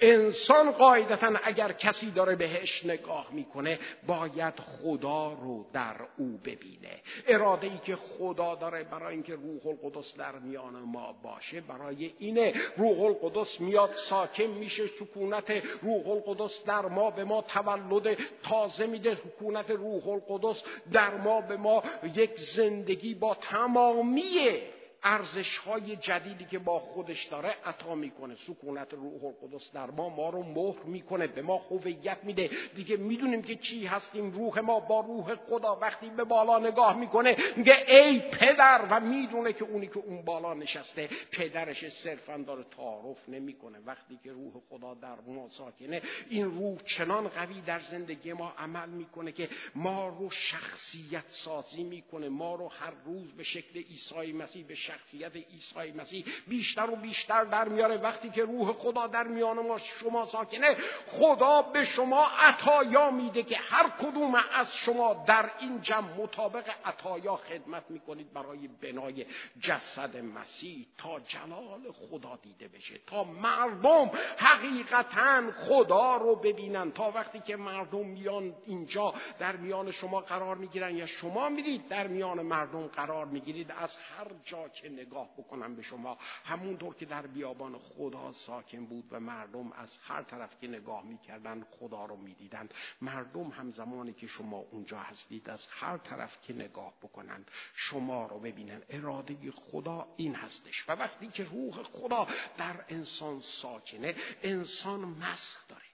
[0.00, 7.02] انسان قاعدتا اگر کسی داره بهش نگاه می‌کنه باید خدا رو در او ببینه.
[7.26, 12.54] اراده ای که خدا داره برای اینکه روح القدس در میان ما باشه برای اینه.
[12.76, 15.50] روح القدس میاد ساکن میشه سکونت
[15.82, 19.14] روح القدس در ما به ما تولد تازه میده.
[19.14, 21.82] سکونت روح القدس در ما به ما
[22.14, 24.60] یک زندگی با تمامی
[25.02, 28.36] ارزش های جدیدی که با خودش داره عطا می‌کنه.
[28.46, 32.50] سکونت روح القدس در ما ما رو مهر می‌کنه به ما هویت میده.
[32.76, 34.30] دیگه می‌دونیم که چی هستیم.
[34.30, 39.52] روح ما با روح خدا وقتی به بالا نگاه می‌کنه میگه ای پدر و می‌دونه
[39.52, 43.78] که اونی که اون بالا نشسته پدرش صرفا داره تعارف نمی‌کنه.
[43.86, 48.88] وقتی که روح خدا در ما ساکنه این روح چنان قوی در زندگی ما عمل
[48.88, 52.28] می‌کنه که ما رو شخصیت سازی می‌کنه.
[52.28, 57.44] ما رو هر روز به شکل عیسی مسیح به شخصیت عیسی مسیح بیشتر و بیشتر
[57.44, 60.76] در میاره وقتی که روح خدا در میان ما شما ساکنه
[61.10, 67.36] خدا به شما عطایا میده که هر کدوم از شما در این جمع مطابق عطایا
[67.36, 69.26] خدمت می‌کنید برای بنای
[69.60, 70.86] جسد مسیح.
[70.98, 76.92] تا جلال خدا دیده بشه تا مردم حقیقتا خدا رو ببینن.
[76.92, 82.06] تا وقتی که مردم میان اینجا در میان شما قرار می‌گیرن یا شما میرید در
[82.06, 83.70] میان مردم قرار می‌گیرید.
[83.70, 86.18] از هر جا که نگاه بکنم به شما.
[86.44, 91.64] همونطور که در بیابان خدا ساکن بود و مردم از هر طرف که نگاه می‌کردن
[91.78, 92.68] خدا رو می‌دیدن
[93.00, 98.40] مردم هم زمانی که شما اونجا هستید از هر طرف که نگاه بکنن شما رو
[98.40, 100.84] ببینن اراده خدا این هستش.
[100.88, 105.87] و وقتی که روح خدا در انسان ساکنه انسان مسخ داره.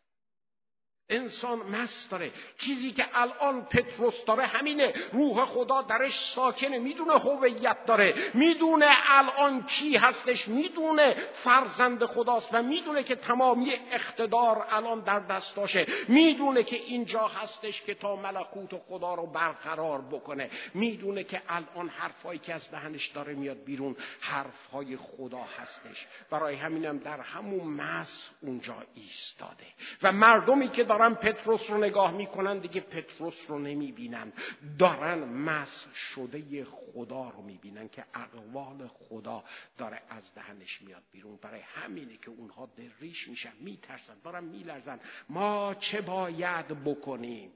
[1.09, 2.33] انسان مست داره.
[2.59, 4.93] چیزی که الان پتروس داره همینه.
[5.12, 6.79] روح خدا درش ساکنه.
[6.79, 8.14] می‌دونه هویت داره.
[8.35, 10.49] می‌دونه الان کی هستش.
[10.49, 17.83] می‌دونه فرزند خداست و می‌دونه که تمامی اقتدار الان در دستاشه می‌دونه که اینجا هستش
[17.83, 20.51] که تا ملکوت خدا رو برقرار بکنه.
[20.75, 26.07] می‌دونه که الان حرفایی که از دهنش داره میاد بیرون حرفهای خدا هستش.
[26.31, 29.67] برای همینم در همون مس اونجا ایستاده.
[30.03, 34.33] و مردمی که دارن پتروس رو نگاه می‌کنن دیگه پتروس رو نمی‌بینن.
[34.78, 39.44] دارن مس شده خدا رو می‌بینن که اقوال خدا
[39.78, 41.37] داره از دهنش میاد بیرون.
[41.37, 45.00] برای همینه که اونها دریش میشن میترسن دارن میلرزن.
[45.28, 47.52] ما چه باید بکنیم؟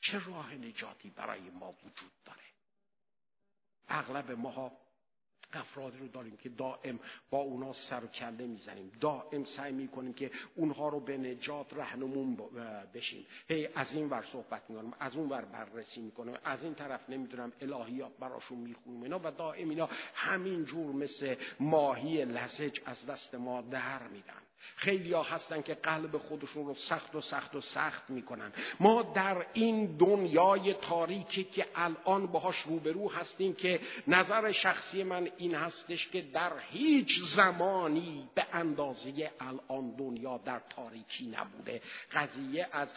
[0.00, 2.42] چه راه نجاتی برای ما وجود داره؟
[3.88, 4.72] اغلب ماها
[5.52, 8.92] افرادی رو داریم که دائم با اونا سر و کله می‌زنیم.
[9.00, 12.38] دائم سعی می‌کنیم که اونها رو به نجات رهنمون
[12.94, 13.26] بشیم.
[13.48, 17.52] هی از این ور صحبت می‌کنم از اون ور بررسی می‌کنم از این طرف نمی‌دونم
[17.60, 23.62] الهیات براشون می‌خونیم اینا و دائم اینا همین جور مثل ماهی لزج از دست ما
[23.62, 24.47] در میدن.
[24.76, 28.52] خیلی ها هستن که قلب خودشون رو سخت و سخت و سخت می‌کنن.
[28.80, 35.54] ما در این دنیای تاریکی که الان باهاش روبرو هستیم که نظر شخصی من این
[35.54, 41.80] هستش که در هیچ زمانی به اندازه الان دنیا در تاریکی نبوده.
[42.12, 42.94] قضیه از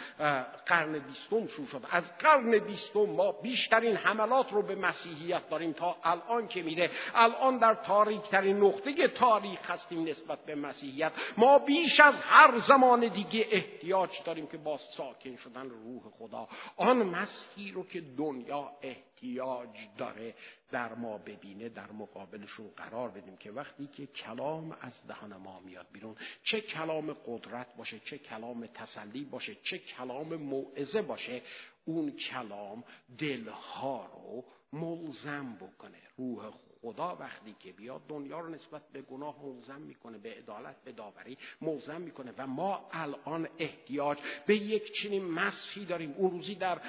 [0.65, 1.85] قرن بیستم شروع شد.
[1.91, 6.91] از قرن بیستم ما بیشترین حملات رو به مسیحیت داریم تا الان که میره.
[7.15, 11.11] الان در تاریک ترین نقطه تاریخ هستیم نسبت به مسیحیت.
[11.37, 16.47] ما بیش از هر زمان دیگه احتیاج داریم که با ساکن شدن روح خدا.
[16.77, 20.35] آن مسیحی رو که دنیا احتیاج داره
[20.71, 25.87] در ما ببینه در مقابلشون قرار بدیم که وقتی که کلام از دهان ما میاد
[25.91, 31.41] بیرون چه کلام قدرت باشه چه کلام تسلی باشه چه کلام موعظه باشه
[31.85, 32.83] اون کلام
[33.17, 36.70] دلها رو ملزم بکنه روح خدا.
[36.83, 42.01] وقتی که بیاد دنیا رو نسبت به گناه ملزم می‌کنه به عدالت به داوری ملزم
[42.01, 46.13] می‌کنه و ما الان احتیاج به یک چنین مسیحی داریم.
[46.17, 46.79] اون روزی در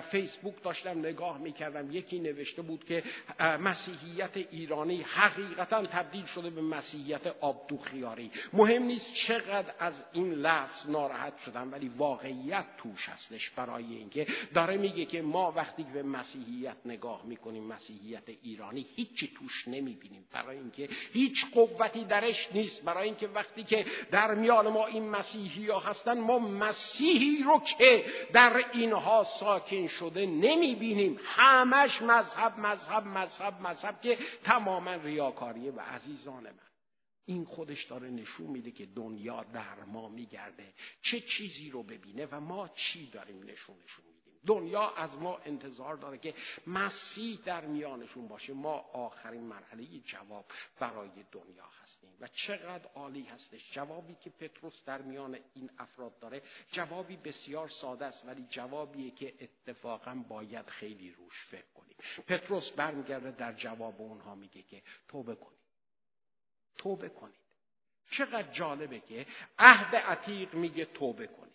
[0.00, 1.90] فیسبوک داشتم نگاه می‌کردم.
[1.90, 3.02] یکی نوشته بود که
[3.40, 8.30] مسیحیت ایرانی حقیقتا تبدیل شده به مسیحیت آبدوخیاری.
[8.52, 13.50] مهم نیست چقدر از این لفظ ناراحت شدم ولی واقعیت توش هستش.
[13.50, 19.68] برای اینکه داره میگه که ما وقتی به مسیحیت نگاه می‌کنیم مسیحیت ایرانی هیچی توش
[19.68, 20.28] نمی‌بینیم.
[20.32, 22.84] برای اینکه هیچ قوتی درش نیست.
[22.84, 28.04] برای اینکه وقتی که در میان ما این مسیحی ها هستن ما مسیحی رو که
[28.32, 31.20] در اینها ساکن شده نمی‌بینیم.
[31.24, 36.58] همش مذهب مذهب مذهب مذهب که تماما ریاکاریه و عزیزان من.
[37.26, 40.74] این خودش داره نشون میده که دنیا در ما میگرده.
[41.02, 46.18] چه چیزی رو ببینه و ما چی داریم نشونشون میدیم؟ دنیا از ما انتظار داره
[46.18, 46.34] که
[46.66, 48.52] مسیح در میانشون باشه.
[48.52, 50.44] ما آخرین مرحله جواب
[50.78, 52.10] برای دنیا هستیم.
[52.20, 53.72] و چقدر عالی هستش.
[53.72, 59.34] جوابی که پتروس در میان این افراد داره جوابی بسیار ساده است ولی جوابیه که
[59.40, 61.96] اتفاقا باید خیلی روش فکر کنیم.
[62.26, 65.58] پتروس برمیگرده در جواب اونها میگه که توبه کنید.
[66.78, 67.34] توبه کنید.
[68.10, 69.26] چقدر جالبه که
[69.58, 71.52] عهد عتیق میگه توبه کنید.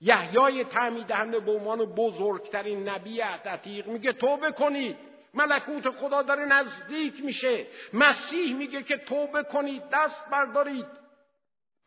[0.00, 4.96] یحیای تعمید دهنده به عنوان بزرگترین نبی عتیق میگه توبه کنید
[5.34, 7.66] ملکوت خدا داره نزدیک میشه.
[7.92, 10.86] مسیح میگه که توبه کنید دست بردارید.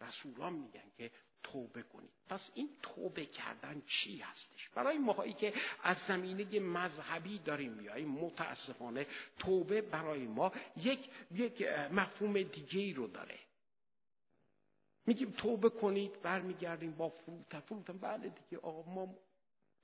[0.02, 1.12] رسولان میگن که
[1.44, 7.72] توبه کنید پس این توبه کردن چی هستش؟ برای ماهایی که از زمینه مذهبی داریم
[7.72, 9.08] میاییم متاسفانه
[9.40, 13.40] توبه برای ما یک یک مفهوم دیگه ای رو داره.
[15.08, 19.16] میگیم توبه کنید برمیگردیم با فروت فروت بله دیگه آقا ما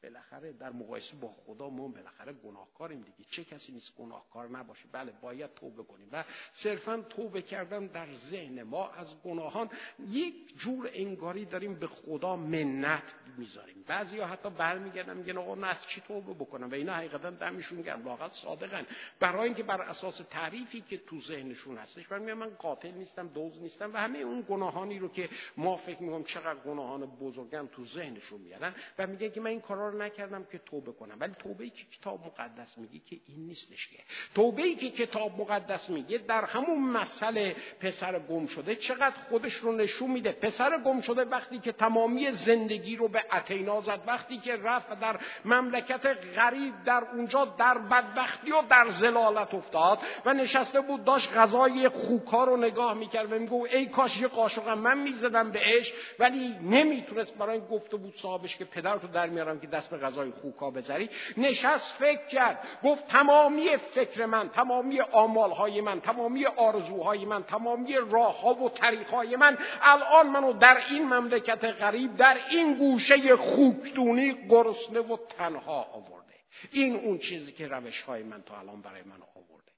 [0.04, 3.30] بالاخره در مقایسه با خدا ما بالاخره گناهکاریم دیگه.
[3.30, 6.10] چه کسی نیست گناهکار نباشه؟ بله باید توبه کنیم.
[6.12, 9.70] و صرفا توبه کردن در ذهن ما از گناهان
[10.10, 13.04] یک جور انگاری داریم به خدا منت
[13.38, 13.84] می‌ذاریم.
[13.88, 17.82] بعضی ها حتی برمیگردن میگن آقا نه از چی توبه بکنم؟ و اینا حقیقتا دمشون
[17.82, 18.04] گرم.
[18.04, 18.86] واقعا صادقن.
[19.20, 23.94] برای اینکه بر اساس تعریفی که تو ذهنشون هستش برای من قاتل نیستم دوز نیستم
[23.94, 28.76] و همه اون گناهانی رو که ما فکر می‌کنم چقدر گناهان بزرگم تو ذهنشون میارن
[28.98, 31.18] و میگن که من این کارا نکردم که توبه کنم.
[31.20, 34.04] ولی توبه ای که کتاب مقدس میگه که این نیستش که.
[34.36, 39.72] توبه ای که کتاب مقدس میگه در همون مسئله پسر گم شده چقدر خودش رو
[39.72, 40.32] نشون میده.
[40.32, 45.20] پسر گم شده وقتی که تمامی زندگی رو به اتینا زد وقتی که رفت در
[45.46, 51.90] مملکت غریب در اونجا در بدبختی و در زلالت افتاد و نشسته بود داشت غذای
[51.90, 57.38] خوکا رو نگاه می‌کرد و میگو ای کاش یه قاشق من می‌زدم بهش ولی نمی‌تونست
[57.38, 61.10] برای گفته بود صاحبش که پدرتو در میارم که به غذای خوکا بذاری.
[61.38, 62.68] نشست فکر کرد.
[62.84, 69.58] گفت تمامی فکر من تمامی آمالهای من تمامی آرزوهای من تمامی راه و طریقهای من
[69.82, 76.34] الان منو در این مملکت غریب در این گوشه خوکدونی گرسنه و تنها آورده.
[76.72, 79.72] این اون چیزی که روش های من تا الان برای من آورده.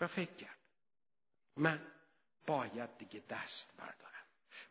[0.00, 0.58] و فکر کرد.
[1.56, 1.80] من
[2.46, 4.13] باید دیگه دست بردارم.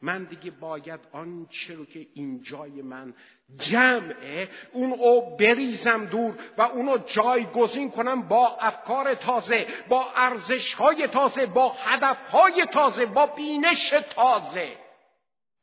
[0.03, 3.13] من دیگه باید آنچه رو که اینجای من
[3.57, 11.07] جمعه اون او بریزم دور و اونو جایگزین کنم با افکار تازه با ارزش های
[11.07, 14.77] تازه با هدف های تازه با بینش تازه.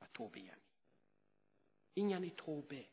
[0.03, 0.61] و توبه یعنی.
[1.94, 2.85] این یعنی توبه.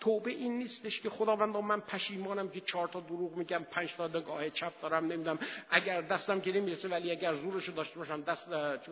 [0.00, 4.50] توبه این نیستش که خداوندا من پشیمانم که چهار تا دروغ میگم پنج تا نگاه
[4.50, 5.38] چپ دارم نمی‌دونم.
[5.70, 8.50] اگر دستم که نمی‌رسه ولی اگر زورشو داشته باشم دست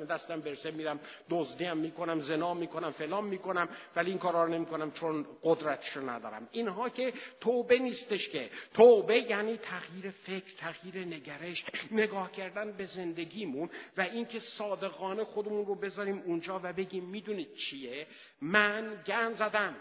[0.09, 5.27] دستم برسه میرم دزدیم می‌کنم زنا می‌کنم فلان می‌کنم ولی این کارا رو نمی‌کنم چون
[5.43, 6.49] قدرتشو ندارم.
[6.53, 8.51] اینها که توبه نیستش که.
[8.75, 15.75] توبه یعنی تغییر فکر تغییر نگرش نگاه کردن به زندگیمون و اینکه صادقانه خودمون رو
[15.75, 18.07] بذاریم اونجا و بگیم می‌دونید چیه؟
[18.41, 19.77] من گن زدم.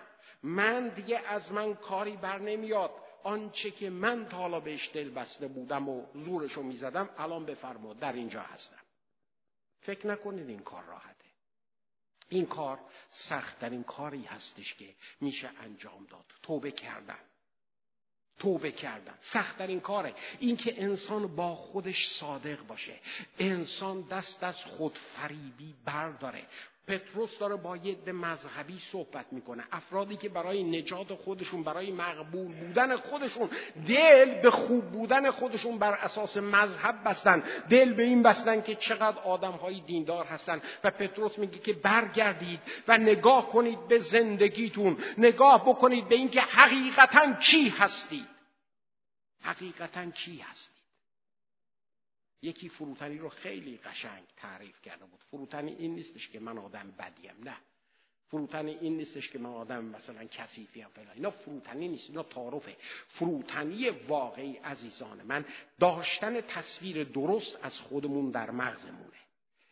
[0.46, 2.92] من دیگه از من کاری بر نمیاد.
[3.24, 8.14] آنچه که من تا حالا بهش دل بسته بودم و زورشو می‌زدم الان بفرما در
[8.14, 8.82] اینجا هستم.
[9.82, 11.26] فکر نکنید این کار راحته.
[12.30, 12.80] این کار
[13.10, 16.26] سختترین کاری هستش که میشه انجام داد.
[16.44, 17.20] توبه کردن.
[18.40, 19.18] توبه کردن.
[19.22, 20.14] سختترین کاره.
[20.40, 23.00] اینکه انسان با خودش صادق باشه.
[23.40, 26.48] انسان دست از خود فریبی برداره.
[26.88, 29.64] پتروس داره با یه مذهبی صحبت می‌کنه.
[29.72, 33.50] افرادی که برای نجات خودشون برای مقبول بودن خودشون
[33.88, 37.44] دل به خوب بودن خودشون بر اساس مذهب بستن.
[37.70, 40.62] دل به این بستن که چقدر آدم های دیندار هستن.
[40.84, 44.98] و پتروس میگه که برگردید و نگاه کنید به زندگیتون.
[45.18, 48.28] نگاه بکنید به اینکه حقیقتا کی هستید.
[49.42, 50.75] حقیقتا کی هستید.
[52.46, 55.20] یکی فروتنی رو خیلی قشنگ تعریف کرده بود.
[55.32, 57.58] فروتنی این نیستش که من آدم بدیم نه.
[58.28, 62.76] فروتنی این نیستش که من آدم مثلا کثیفی هم فلان اینا فروتنی نیست اینا تعارفه.
[63.08, 65.46] فروتنی واقعی عزیزان من
[65.80, 69.25] داشتن تصویر درست از خودمون در مغزمونه.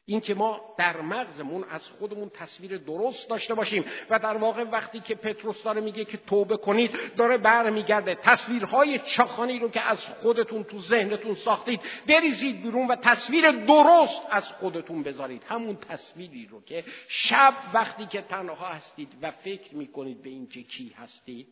[0.06, 5.16] اینکه ما در مغزمون از خودمون تصویر درست داشته باشیم و در واقع وقتی که
[5.16, 8.16] پتروس داره میگه که توبه کنید داره برمیگرده.
[8.16, 14.52] تصویرهای چاخانی رو که از خودتون تو ذهنتون ساختید بریزید بیرون و تصویر درست از
[14.52, 15.44] خودتون بذارید.
[15.48, 20.94] همون تصویری رو که شب وقتی که تنها هستید و فکر می‌کنید به اینکه کی
[20.98, 21.48] هستید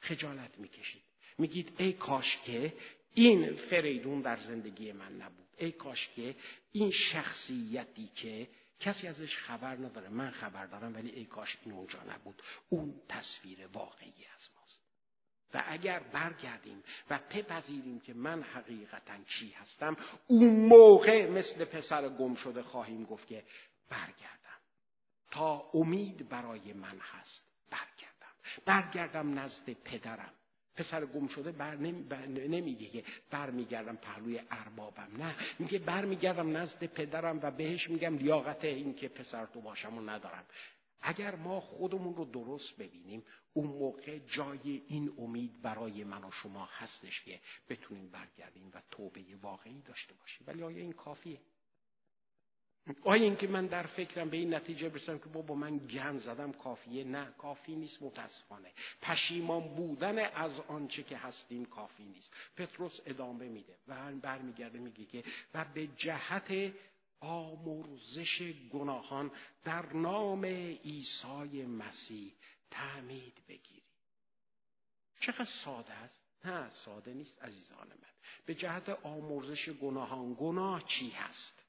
[0.00, 1.02] خجالت می‌کشید.
[1.38, 2.72] میگید ای کاش که
[3.14, 5.41] این فریدون در زندگی من نبود.
[5.56, 6.36] ای کاش که
[6.72, 8.48] این شخصیتی که
[8.80, 10.08] کسی ازش خبر نداره.
[10.08, 12.42] من خبر دارم ولی ای کاش این اونجا نبود.
[12.68, 14.80] اون تصویر واقعی از ماست.
[15.54, 19.96] و اگر برگردیم و بپذیریم که من حقیقتا چی هستم
[20.26, 23.44] اون موقع مثل پسر گم شده خواهیم گفت که
[23.88, 24.58] برگردم.
[25.30, 28.34] تا امید برای من هست برگردم.
[28.66, 30.34] برگردم نزد پدرم.
[30.76, 31.76] پسر گم شده بر
[32.26, 35.08] نمیگه که برمیگردم پهلوی اربابم.
[35.18, 40.00] نه میگه برمیگردم نزد پدرم و بهش میگم لیاقت این که پسر تو باشم و
[40.00, 40.44] ندارم.
[41.00, 46.68] اگر ما خودمون رو درست ببینیم اون موقع جای این امید برای من و شما
[46.72, 50.46] هستش که بتونیم برگردیم و توبه واقعی داشته باشیم.
[50.46, 51.40] ولی آیا این کافیه؟
[53.04, 57.04] آیا اینکه من در فکرم به این نتیجه برسم که بابا من گن زدم کافیه؟
[57.04, 58.72] نه کافی نیست متاسفانه.
[59.02, 62.32] پشیمان بودن از آنچه که هستیم کافی نیست.
[62.56, 65.24] پتروس ادامه میده و برمیگرده میگه که
[65.54, 66.72] و به جهت
[67.20, 69.30] آمرزش گناهان
[69.64, 72.32] در نام عیسی مسیح
[72.70, 73.82] تعمید بگیری
[75.20, 78.08] چقدر ساده است؟ نه ساده نیست عزیزان من.
[78.46, 81.61] به جهت آمرزش گناهان گناه چی هست؟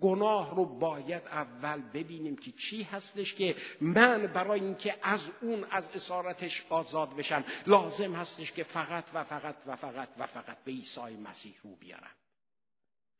[0.00, 5.84] گناه رو باید اول ببینیم که چی هستش که من برای اینکه از اون از
[5.94, 11.16] اسارتش آزاد بشم لازم هستش که فقط و فقط و فقط و فقط به عیسی
[11.16, 12.14] مسیح رو بیارم.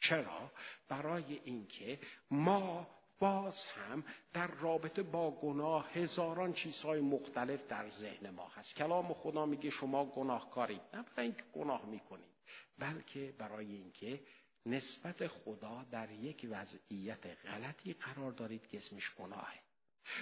[0.01, 0.51] چرا؟
[0.89, 1.99] برای اینکه
[2.31, 2.87] ما
[3.19, 8.77] باز هم در رابطه با گناه هزاران چیزهای مختلف در ذهن ما هست.
[8.77, 10.81] کلام خدا میگه شما گناهکارید.
[10.95, 12.35] نه برای اینکه گناه می‌کنید
[12.79, 14.21] بلکه برای اینکه
[14.67, 19.65] نسبت خدا در یک وضعیت غلطی قرار دارید که اسمش گناهه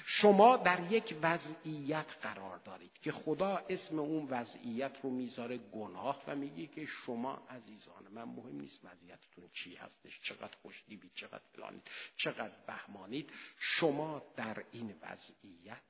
[0.07, 6.37] شما در یک وضعیت قرار دارید که خدا اسم اون وضعیت رو می‌ذاره گناه و
[6.37, 12.55] میگه که شما عزیزان من مهم نیست وضعیتتون چی هستش چقدر خوشدیبید چقدر فلانید چقدر
[12.67, 13.33] بهمانید.
[13.59, 15.83] شما در این وضعیت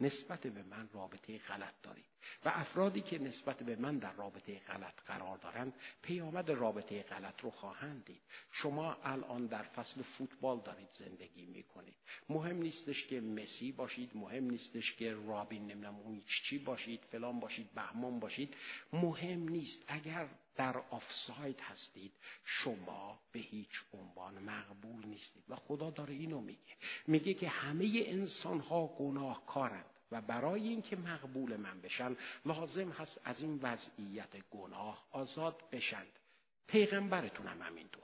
[0.00, 2.11] نسبت به من رابطه غلط دارید.
[2.44, 7.50] و افرادی که نسبت به من در رابطه غلط قرار دارند پیامد رابطه غلط رو
[7.50, 8.20] خواهند دید.
[8.52, 11.94] شما الان در فصل فوتبال دارید زندگی می‌کنید.
[12.28, 17.74] مهم نیستش که مسی باشید مهم نیستش که رابین نمی‌دونم اون چی باشید فلان باشید
[17.74, 18.54] بهمان باشید.
[18.92, 19.84] مهم نیست.
[19.88, 22.12] اگر در آفساید هستید
[22.44, 25.44] شما به هیچ عنوان مقبول نیستید.
[25.48, 26.76] و خدا داره اینو میگه.
[27.06, 29.91] میگه که همه انسان ها گناهکارند.
[30.12, 36.18] و برای اینکه مقبول من بشن لازم هست از این وضعیت گناه آزاد بشند.
[36.66, 38.02] پیغمبرتون هم همینطور.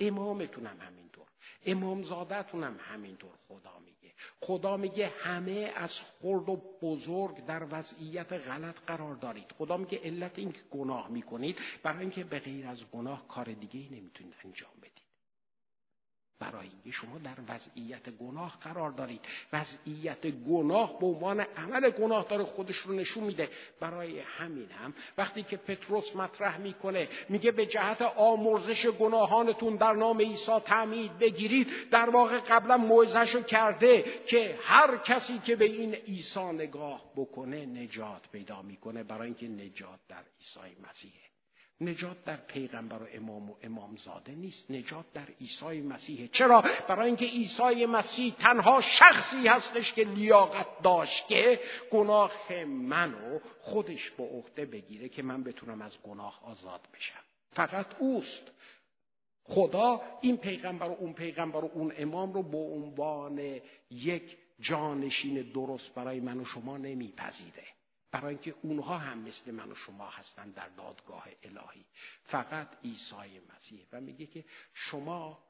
[0.00, 1.26] امامتون هم همینطور.
[1.66, 4.14] امامزادتون هم همینطور خدا میگه.
[4.40, 9.52] خدا میگه همه از خرد و بزرگ در وضعیت غلط قرار دارید.
[9.58, 13.88] خدا میگه علت اینکه گناه می‌کنید برای اینکه به غیر از گناه کار دیگه ای
[14.00, 15.01] نمی‌تونید انجام بدید.
[16.42, 19.20] برای اینکه شما در وضعیت گناه قرار دارید.
[19.52, 23.48] وضعیت گناه به عنوان عمل گناه داره خودش رو نشون میده.
[23.80, 30.18] برای همین هم وقتی که پتروس مطرح می‌کنه میگه به جهت آمرزش گناهانتون در نام
[30.18, 31.68] عیسی تعمید بگیرید.
[31.90, 38.28] در واقع قبلا موعظهشو کرده که هر کسی که به این عیسی نگاه بکنه نجات
[38.32, 39.02] پیدا می‌کنه.
[39.02, 41.31] برای اینکه نجات در عیسی مسیحه.
[41.80, 44.70] نجات در پیغمبر و امام و امامزاده نیست.
[44.70, 51.26] نجات در عیسی مسیحه چرا؟ برای اینکه عیسی مسیح تنها شخصی هستش که لیاقت داشت
[51.26, 51.60] که
[51.92, 57.22] گناه منو خودش به عهده بگیره که من بتونم از گناه آزاد بشم.
[57.52, 58.52] فقط اوست.
[59.44, 63.60] خدا این پیغمبر و اون پیغمبر و اون امام رو به عنوان
[63.90, 67.64] یک جانشین درست برای من و شما نمیپذیره.
[68.12, 71.84] برای اینکه اونها هم مثل من و شما هستن در دادگاه الهی.
[72.24, 73.86] فقط عیسی مسیح.
[73.92, 74.44] و میگه که
[74.74, 75.44] شما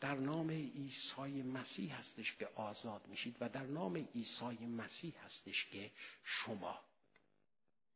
[0.00, 5.90] در نام عیسی مسیح هستش که آزاد میشید و در نام عیسی مسیح هستش که
[6.24, 6.80] شما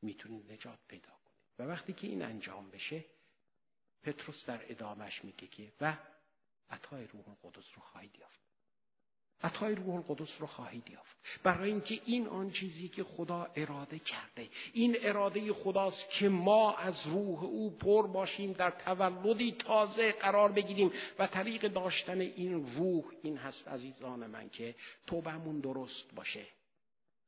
[0.03, 1.35] می‌تونید نجات پیدا کنید.
[1.59, 3.05] و وقتی که این انجام بشه
[4.03, 5.97] پتروس در ادامش میگه که و
[6.71, 8.43] عطای روح القدس رو خواهید یافت.
[9.43, 11.16] عطای روح القدس رو خواهید یافت.
[11.43, 17.07] برای اینکه این آن چیزی که خدا اراده کرده این اراده خداست که ما از
[17.07, 23.37] روح او پر باشیم در تولدی تازه قرار بگیریم و طریق داشتن این روح این
[23.37, 24.74] هست عزیزان من که
[25.07, 26.47] توبهمون درست باشه.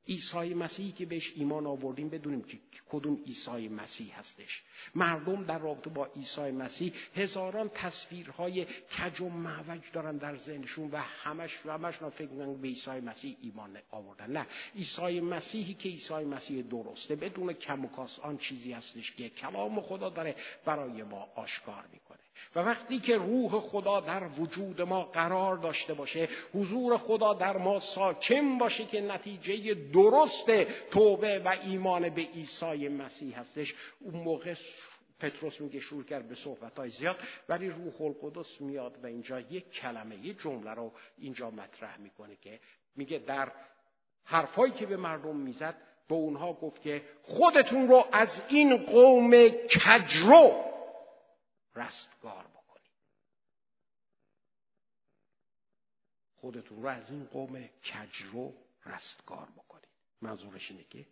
[0.09, 4.63] عیسی مسیحی که بهش ایمان آوردیم بدونیم که کدوم عیسی مسیح هستش.
[4.95, 10.97] مردم در رابطه با عیسی مسیح هزاران تصویرهای کج و معوج دارن در ذهنشون و
[10.97, 14.33] همش و همش فکر می‌کنن به عیسی مسیح ایمان آوردن.
[14.33, 14.47] نه
[14.77, 19.81] عیسی مسیحی که عیسی مسیح درسته بدون کم و کاس آن چیزی هستش که کلام
[19.81, 22.06] خدا داره برای ما آشکار می‌کنه.
[22.57, 27.81] و وقتی که روح خدا در وجود ما قرار داشته باشه حضور خدا در ما
[27.81, 30.51] ساکن باشه که نتیجه درست
[30.91, 33.75] توبه و ایمان به عیسی مسیح هستش.
[34.01, 34.55] اون موقع
[35.21, 37.17] پتروس میگه شروع کرد به صحبت های زیاد
[37.49, 42.61] ولی روح القدس میاد و اینجا یک کلمه یک جمله رو اینجا مطرح می‌کنه که
[42.97, 43.53] میگه در
[44.25, 45.75] حرفایی که به مردم می‌زد
[46.09, 50.76] به اونها گفت که خودتون رو از این قوم کجرو
[51.77, 52.93] رستگار بکنید
[56.37, 58.55] خودتون رو از این قوم کجرو
[58.87, 59.89] رستگار بکنید
[60.21, 61.07] منظورش اینه که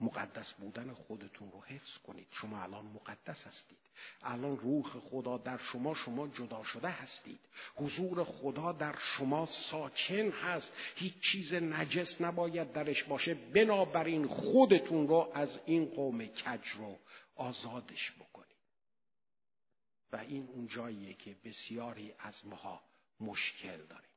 [0.00, 2.26] مقدس بودن خودتون رو حفظ کنید.
[2.30, 3.78] شما الان مقدس هستید.
[4.22, 7.40] الان روح خدا در شما شما جدا شده هستید.
[7.74, 10.72] حضور خدا در شما ساکن هست.
[10.94, 13.34] هیچ چیز نجس نباید درش باشه.
[13.34, 16.98] بنابراین خودتون رو از این قوم کج رو
[17.36, 18.45] آزادش بکنید.
[20.12, 22.82] و این اون جاییه که بسیاری از ماها
[23.20, 24.10] مشکل داریم.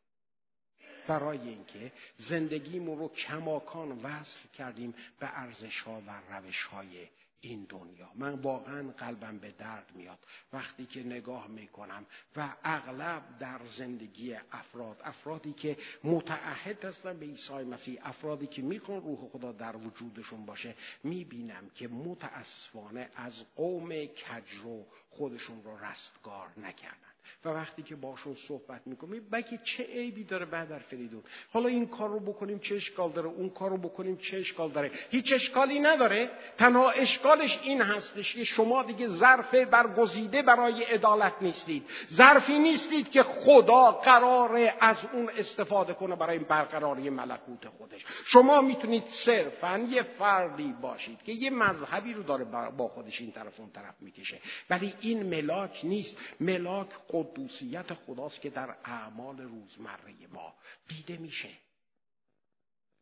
[1.07, 7.07] برای اینکه زندگیمون رو کماکان وصل کردیم به ارزش ها و روش های
[7.41, 8.09] این دنیا.
[8.15, 10.19] من واقعا قلبم به درد میاد
[10.53, 17.53] وقتی که نگاه می‌کنم و اغلب در زندگی افراد افرادی که متعهد هستن به عیسی
[17.53, 24.85] مسیح افرادی که می‌خوان روح خدا در وجودشون باشه می‌بینم که متاسفانه از قوم کجرو
[25.09, 27.08] خودشون رو رستگار نکردن.
[27.45, 31.23] و وقتی که باشون صحبت می‌کنیم بگه چه عیبی داره بعد فریدون؟
[31.53, 34.91] حالا این کار رو بکنیم چه اشکال داره؟ اون کار رو بکنیم چه اشکال داره؟
[35.09, 36.29] هیچ اشکالی نداره.
[36.57, 41.85] تنها اشکالش این هستش که شما دیگه ظرف برگزیده برای عدالت نیستید.
[42.13, 48.05] ظرفی نیستید که خدا قراره از اون استفاده کنه برای برقراری ملکوت خودش.
[48.25, 52.45] شما می‌تونید صرفا یه فردی باشید که یه مذهبی رو داره
[52.77, 54.39] با خودش این طرف اون طرف می‌کشه.
[54.69, 56.17] ولی این ملاک نیست.
[56.39, 56.89] ملاک
[57.23, 60.55] قدوسیت خداست که در اعمال روزمره ما
[60.87, 61.49] دیده میشه.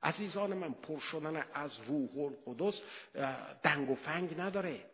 [0.04, 2.82] عزیزان من پر شدن از روح القدس
[3.64, 4.86] دنگ و فنگ نداره.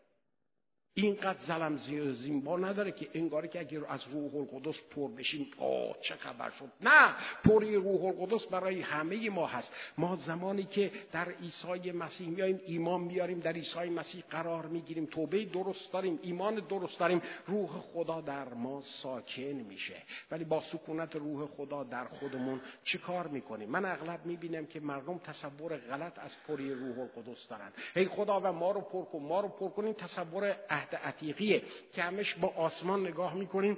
[0.95, 1.77] اینقدر زلم
[2.13, 6.69] زیمبا نداره که انگاری که اگر از روح القدس پر بشیم آه چه خبر شد؟
[6.81, 9.73] نه پری روح القدس برای همه ما هست.
[9.97, 15.45] ما زمانی که در عیسی مسیح میایم ایمان میاریم در عیسی مسیح قرار می‌گیریم توبه
[15.45, 20.03] درست داریم ایمان درست داریم روح خدا در ما ساکن میشه.
[20.31, 25.17] ولی با سکونت روح خدا در خودمون چه کار می‌کنیم؟ من اغلب می‌بینم که مردم
[25.17, 27.71] تصور غلط از پری روح القدس دارن.
[27.95, 31.61] ای خدا و ما رو پر کن ما رو پر کنیم تصور عهد عتیقیه
[31.95, 33.77] که همش با آسمان نگاه می‌کنیم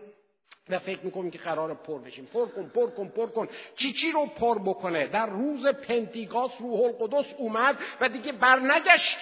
[0.70, 2.26] و فکر می‌کنیم که قرار پر بشیم.
[2.26, 3.48] پر کن پر کن پر کن.
[3.76, 9.18] چی چی رو پر بکنه؟ در روز پنتیگاس روح القدس اومد و دیگه برنگشت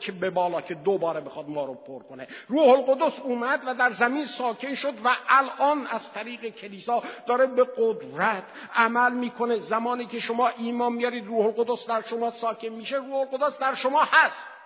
[0.00, 2.28] که به بالا که دوباره بخواد ما رو پر کنه.
[2.48, 7.66] روح القدس اومد و در زمین ساکن شد و الان از طریق کلیسا داره به
[7.76, 8.44] قدرت
[8.74, 9.56] عمل می‌کنه.
[9.56, 12.96] زمانی که شما ایمان میارید روح القدس در شما ساکن میشه.
[12.96, 14.57] روح القدس در شما هست.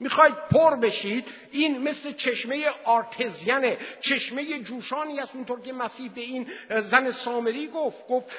[0.00, 5.34] می‌خواید پر بشید این مثل چشمه آرتزینه چشمه جوشانی است.
[5.34, 6.46] اونطور که مسیح به این
[6.82, 8.30] زن سامری گفت گفت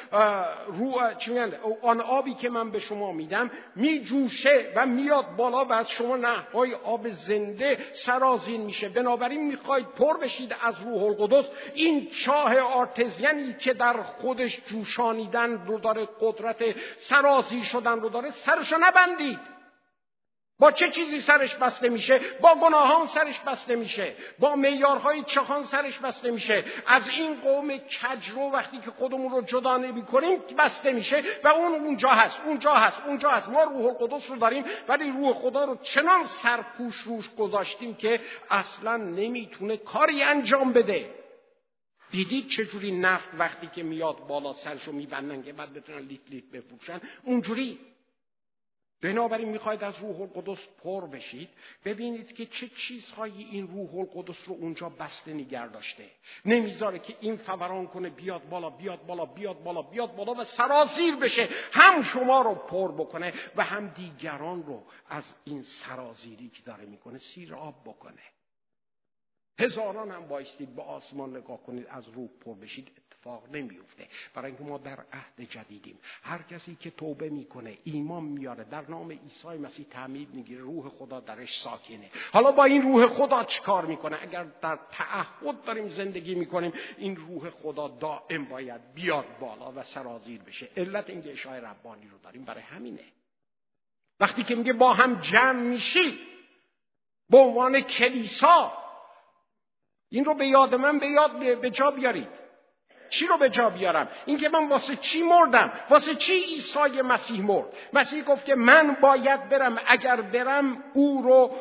[0.68, 1.40] رو چی
[1.82, 6.74] آن آبی که من به شما میدم میجوشه و میاد بالا و از شما نهرهای
[6.74, 8.90] آب زنده سرازین میشه.
[8.90, 11.46] بنابراین می‌خواید پر بشید از روح القدس.
[11.74, 16.64] این چاه آرتزینی که در خودش جوشانیدن رو داره قدرت
[16.98, 19.51] سرازی شدن رو داره سرشو نبندید.
[20.62, 24.16] با چه چیزی سرش بسته میشه؟ با گناهان سرش بسته میشه.
[24.40, 26.64] با میارهای چخان سرش بسته میشه.
[26.88, 31.76] از این قوم کجرو وقتی که خودمون رو جدا نمی کنیم بسته میشه و اون
[31.76, 33.50] اونجا هست اونجا هست اونجا هست.
[33.50, 38.98] ما روح القدس رو داریم ولی روح خدا رو چنان سرپوش روش گذاشتیم که اصلا
[38.98, 41.10] نمی‌تونه کاری انجام بده.
[42.12, 47.02] دیدید چجوری نفت وقتی که میاد بالا سرشو میبندن که بعد بتونن لیت لیت بفروشن؟
[47.24, 47.91] اونجوری.
[49.02, 51.50] بنابراین می‌خواید از روح القدس پر بشید.
[51.86, 56.10] ببینید که چه چیزهایی این روح القدس رو اونجا بسته نگر داشته.
[56.46, 61.16] نمی‌ذاره که این فوران کنه بیاد بالا بیاد بالا بیاد بالا بیاد بالا و سرازیر
[61.16, 61.50] بشه.
[61.72, 67.18] هم شما رو پر بکنه و هم دیگران رو از این سرازیری که داره می‌کنه
[67.18, 68.31] سیر آب بکنه.
[69.62, 74.64] هزاران هم بایستید به آسمان نگاه کنید از روح پر بشید اتفاق نمیفته برای اینکه
[74.64, 76.00] ما در عهد جدیدیم.
[76.24, 78.64] هر کسی که توبه می‌کنه ایمان میاره.
[78.64, 80.62] در نام عیسی مسیح تعمید می‌گیره.
[80.62, 82.10] روح خدا درش ساکنه.
[82.34, 87.50] حالا با این روح خدا چیکار می‌کنه؟ اگر در تعهد داریم زندگی می‌کنیم این روح
[87.50, 90.70] خدا دائم باید بیاد بالا و سرازیر بشه.
[90.78, 93.04] علت این اشای ربانی رو داریم برای همینه.
[94.20, 96.20] وقتی که میگه با هم جمع میشید
[97.30, 98.81] به عنوان کلیسا
[100.12, 102.28] این رو به یاد من به یاد به جا بیارید.
[103.10, 107.66] چی رو به جا بیارم؟ اینکه من واسه چی مردم؟ واسه چی عیسی مسیح مرد؟
[107.94, 109.80] مسیح گفت که من باید برم.
[109.88, 111.52] اگر برم او رو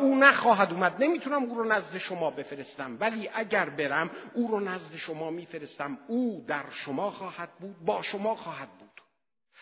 [0.00, 1.04] او نخواهد اومد.
[1.04, 2.96] نمی‌تونم او رو نزد شما بفرستم.
[3.00, 5.98] ولی اگر برم او رو نزد شما میفرستم.
[6.08, 8.90] او در شما خواهد بود با شما خواهد بود.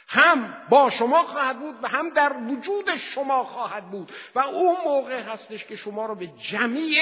[0.08, 4.12] هم با شما خواهد بود و هم در وجود شما خواهد بود.
[4.34, 7.00] و اون موقع هستش که شما رو به جمعی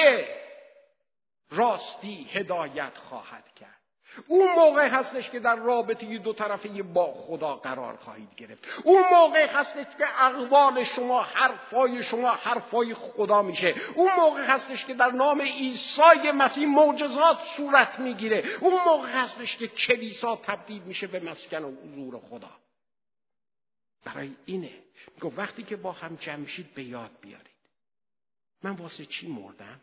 [1.53, 3.82] راستی هدایت خواهد کرد.
[4.26, 8.64] اون موقع هستش که در رابطه دو طرفه با خدا قرار خواهید گرفت.
[8.84, 13.74] اون موقع هستش که اقوال شما حرفای شما حرفای خدا میشه.
[13.94, 18.44] اون موقع هستش که در نام عیسی مسیح معجزات صورت می‌گیره.
[18.61, 22.50] اون موقع هستش که کلیسا تبدیل میشه به مسکن و حضور خدا.
[24.05, 24.72] برای اینه.
[25.14, 27.46] میگه وقتی که با هم جمشید به یاد بیارید.
[28.62, 29.80] من واسه چی مردم؟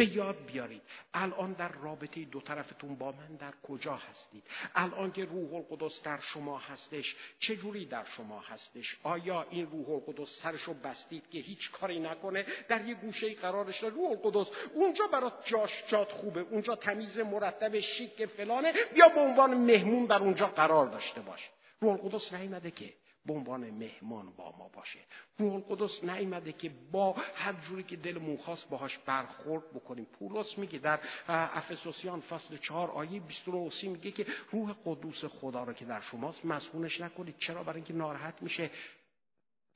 [0.00, 0.82] به یاد بیارید.
[1.14, 4.42] الان در رابطه دو طرفتون با من در کجا هستید؟
[4.74, 9.90] الان که روح القدس در شما هستش چه جوری در شما هستش؟ آیا این روح
[9.90, 15.06] القدس سرشو بستید که هیچ کاری نکنه؟ در یه گوشه قرارش داره روح القدس اونجا
[15.06, 20.46] برات جاش جات خوبه اونجا تمیز مرتب شیک فلانه بیا به عنوان مهمون در اونجا
[20.46, 21.50] قرار داشته باش.
[21.80, 22.94] روح القدس نیامده که
[23.26, 24.98] به عنوان مهمان با ما باشه.
[25.38, 30.04] روح القدس نیامده که با هر جوری که دلمون خواست باهاش برخورد بکنیم.
[30.04, 35.84] پولس میگه در افسوسیان فصل چهار آیه 29 میگه که روح قدوس خدا رو که
[35.84, 37.38] در شماست مسئولش نکنید.
[37.38, 38.70] چرا؟ برای اینکه ناراحت میشه.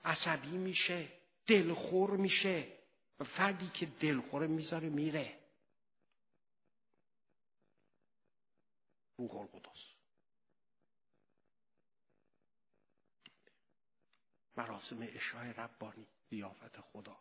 [0.05, 1.09] عصبی میشه.
[1.47, 2.67] دلخور میشه.
[3.25, 5.39] فردی که دلخوره می‌ذاره میره.
[9.19, 9.94] روح القدس.
[14.57, 17.17] مراسم اشای ربانی ضیافت خدا.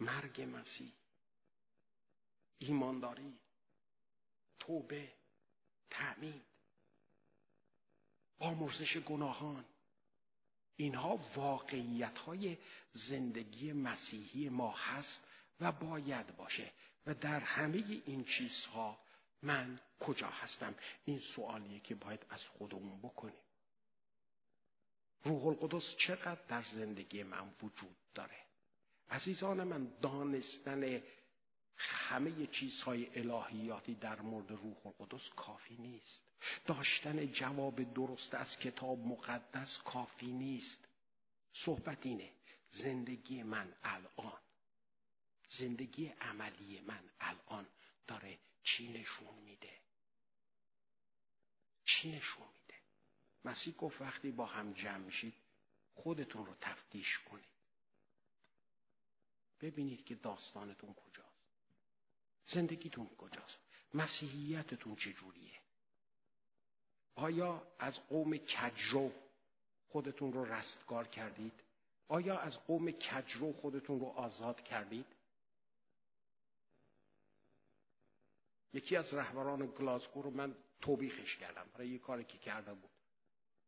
[0.00, 0.92] مرگ مسیح.
[2.58, 3.38] ایمانداری.
[4.58, 5.12] توبه.
[5.90, 6.42] تعمید
[8.38, 9.64] آمرزش گناهان.
[10.76, 12.58] اینها واقعیت های
[12.92, 15.20] زندگی مسیحی ما هست
[15.60, 16.72] و باید باشه.
[17.06, 18.98] و در همه این چیزها
[19.42, 20.74] من کجا هستم؟
[21.04, 23.45] این سوالیه که باید از خودمون بکنیم.
[25.26, 28.36] روح القدس چقدر در زندگی من وجود داره؟
[29.10, 31.02] عزیزان من دانستن
[31.76, 36.22] همه چیزهای الهیاتی در مورد روح القدس کافی نیست.
[36.66, 40.88] داشتن جواب درست از کتاب مقدس کافی نیست.
[41.52, 42.30] صحبت اینه
[42.70, 44.40] زندگی من الان
[45.48, 47.66] زندگی عملی من الان
[48.06, 49.72] داره چی نشون میده؟
[51.84, 52.46] چی نشون
[53.46, 55.34] مسیح گفت وقتی با هم جمع میشید
[55.94, 57.44] خودتون رو تفتیش کنید.
[59.60, 61.46] ببینید که داستانتون کجاست.
[62.46, 63.58] زندگیتون کجاست.
[63.94, 65.60] مسیحیتتون چجوریه
[67.14, 69.12] آیا از قوم کجرو
[69.88, 71.52] خودتون رو رستگار کردید؟
[72.08, 75.06] آیا از قوم کجرو خودتون رو آزاد کردید؟
[78.72, 81.66] یکی از رهبران گلاسگو رو من توبیخش کردم.
[81.74, 82.90] برای یه کاری که کرده بود.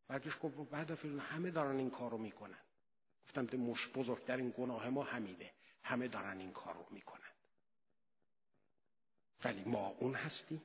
[0.09, 2.59] بعدش گفت بعد فیلم همه دارن این کارو می‌کنن.
[3.25, 5.53] گفتم مش بزرگترین گناه ما همینه.
[5.83, 7.33] همه دارن این کارو می‌کنن.
[9.45, 10.63] ولی ما اون هستیم.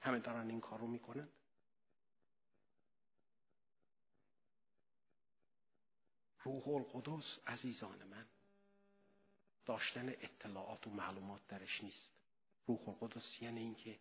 [0.00, 1.28] همه دارن این کارو می‌کنن.
[6.42, 8.26] روح القدس عزیزان من
[9.66, 12.12] داشتن اطلاعات و معلومات درش نیست.
[12.66, 13.98] روح القدس یعنی اینکه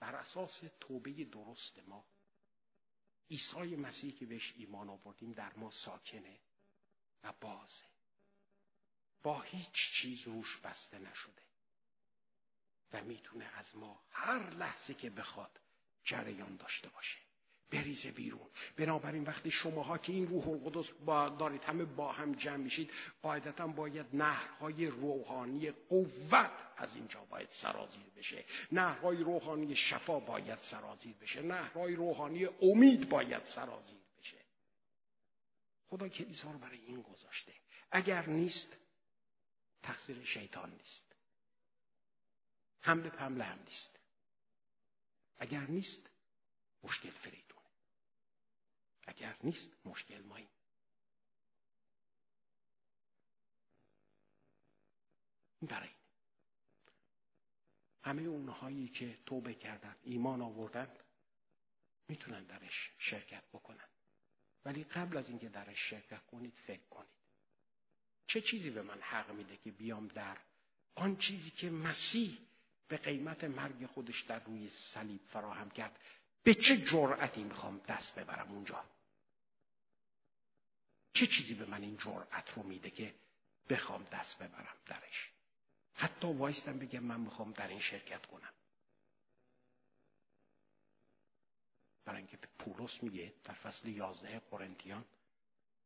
[0.00, 2.04] بر اساس توبه درست ما
[3.30, 6.38] عیسی مسیح که بهش ایمان آوردیم در ما ساکنه
[7.22, 7.84] و بازه.
[9.22, 11.42] با هیچ چیز روش بسته نشده
[12.92, 15.60] و می‌تونه از ما هر لحظه که بخواد
[16.04, 17.27] جریان داشته باشه.
[17.70, 18.46] بریزه بیرون.
[18.76, 22.90] بنابراین وقتی شماها که این روح القدس با دارید همه با هم جمع میشید
[23.22, 28.44] قاعدتا باید نهرهای روحانی قوت از اینجا باید سرازیر بشه.
[28.72, 31.42] نهرهای روحانی شفا باید سرازیر بشه.
[31.42, 34.38] نهرهای روحانی امید باید سرازیر بشه.
[35.88, 37.52] خدا کلیسا رو برای این گذاشته.
[37.90, 38.78] اگر نیست
[39.82, 41.16] تقصیر شیطان نیست.
[42.80, 43.98] حمله پمله هم نیست.
[45.38, 46.10] اگر نیست
[46.82, 47.47] مشکل فریدونه
[49.08, 50.48] اگر نیست مشکل ماییم.
[55.62, 55.88] برای
[58.02, 60.88] همه اونهایی که توبه کردن ایمان آوردن
[62.08, 63.88] می‌تونن درش شرکت بکنن.
[64.64, 67.08] ولی قبل از اینکه درش شرکت کنید فکر کنید.
[68.26, 70.36] چه چیزی به من حق میده که بیام در
[70.94, 72.38] آن چیزی که مسیح
[72.88, 75.98] به قیمت مرگ خودش در روی صلیب فراهم کرد؟
[76.42, 78.84] به چه جرأتی می‌خوام دست ببرم اونجا؟
[81.20, 83.14] چه چیزی به من این جرأت رو میده که
[83.70, 85.30] بخوام دست ببرم درش؟
[85.94, 88.52] حتی وایستم بگم من می‌خوام در این شرکت کنم.
[92.04, 95.04] برای اینکه پولس میگه در فصل یازده قرنتیان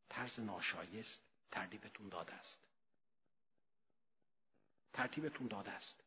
[0.09, 1.21] طرز ناشایست
[1.51, 2.57] ترتیبتون داده است.
[4.93, 6.03] ترتیبتون داده است.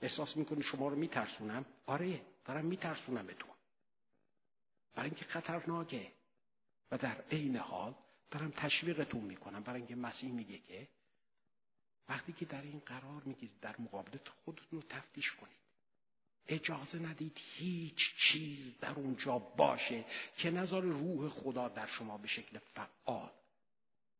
[0.00, 3.50] احساس می‌کنی شما رو میترسونم؟ آره دارم میترسونم بهتون
[4.94, 6.12] برای اینکه خطرناکه.
[6.90, 7.94] و در عین حال
[8.32, 9.62] دارم تشویقتون می‌کنم.
[9.62, 10.88] برای اینکه مسیح میگه که
[12.08, 15.56] وقتی که در این قرار می‌گیرید در مقابلت خودتون رو تفتیش کنید.
[16.46, 20.04] اجازه ندید هیچ چیز در اونجا باشه
[20.36, 23.30] که نظر روح خدا در شما به شکل فعال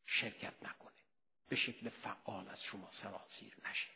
[0.07, 0.93] شرکت نکنه.
[1.49, 3.91] به شکل فعال از شما سرازیر نشه.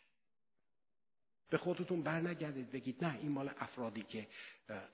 [1.50, 4.28] به خودتون برنگردید بگید نه این مال افرادی که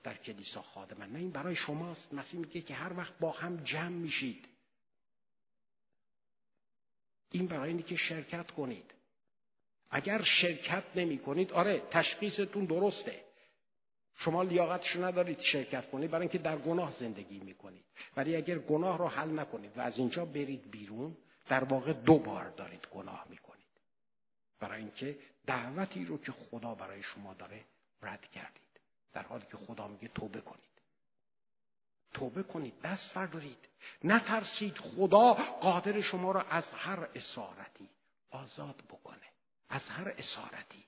[0.03, 1.11] در کلیسا خادمن.
[1.11, 2.13] نه این برای شماست.
[2.13, 4.52] مسیح میگه که هر وقت با هم جمع میشید
[7.33, 8.93] این برای اینه که شرکت کنید.
[9.89, 13.23] اگر شرکت نمی کنید آره تشخیصتون درسته.
[14.15, 17.85] شما لیاقتشو ندارید شرکت کنید برای اینکه در گناه زندگی می‌کنید
[18.17, 21.17] ولی اگر گناه رو حل نکنید و از اینجا برید بیرون
[21.49, 23.63] در واقع دو بار دارید گناه می‌کنید
[24.59, 27.65] برای اینکه دعوتی رو که خدا برای شما داره
[28.01, 28.79] رد کردید.
[29.13, 30.72] در حالی که خدا میگه توبه کنید.
[32.13, 33.57] توبه کنید دست فردارید
[34.03, 37.89] نترسید خدا قادر شما را از هر اسارتی
[38.31, 39.33] آزاد بکنه.
[39.69, 40.85] از هر اسارتی.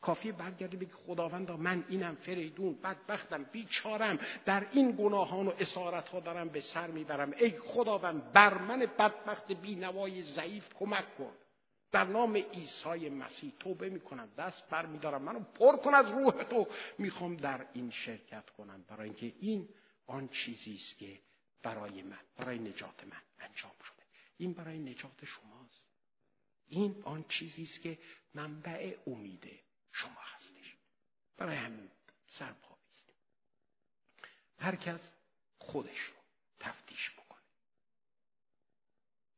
[0.00, 6.20] کافی برگردی بگی خداوندا من اینم فریدون بدبختم بیچارم در این گناهان و اسارت ها
[6.20, 7.32] دارم به سر می‌برم.
[7.38, 11.32] ای خداوند بر من بدبخت بینوای ضعیف کمک کن.
[11.92, 16.66] در نام عیسی مسیح توبه می‌کنم دست بر میدارم منو پر کن از روح تو.
[16.98, 18.84] می‌خوام در این شرکت کنم.
[18.88, 19.68] برای اینکه این
[20.06, 21.20] آن چیزی است که
[21.62, 24.02] برای من برای نجات من انجام شده.
[24.36, 25.84] این برای نجات شماست.
[26.68, 27.98] این آن چیزی است که
[28.34, 29.60] منبع امید
[29.92, 30.76] شما هستش.
[31.36, 31.90] برای همین
[32.26, 33.04] سرپا بیست
[34.58, 35.12] هر کس
[35.58, 36.16] خودش رو
[36.60, 37.40] تفتیش بکنه.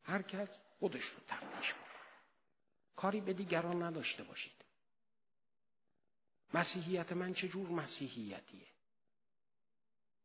[0.02, 0.48] هر کس
[0.78, 1.88] خودش رو تفتیش بکنه.
[2.96, 4.64] کاری به دیگران نداشته باشید.
[6.54, 8.66] مسیحیت من چه جور مسیحیتیه؟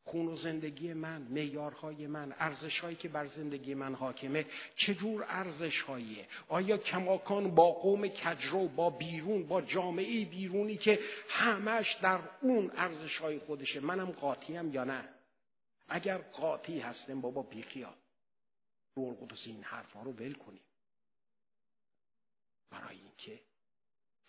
[0.05, 4.45] خون و زندگی من معیارهای من ارزشهایی که بر زندگی من حاکمه
[4.75, 10.99] چجور ارزشهاییه؟ آیا کماکان با قوم کجرو با بیرون با جامعه بیرونی که
[11.29, 15.09] همش در اون ارزشهای خودشه منم قاطیم یا نه؟
[15.87, 17.95] اگر قاطی هستم بابا بیخیال.
[18.95, 20.63] روح القدس این حرفها رو ول کنیم.
[22.69, 23.39] برای اینکه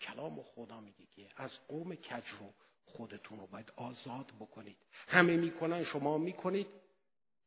[0.00, 2.52] کلام خدا میگه که از قوم کجرو
[2.86, 4.76] خودتون رو باید آزاد بکنید.
[5.08, 6.66] همه می‌کنن شما می‌کنید.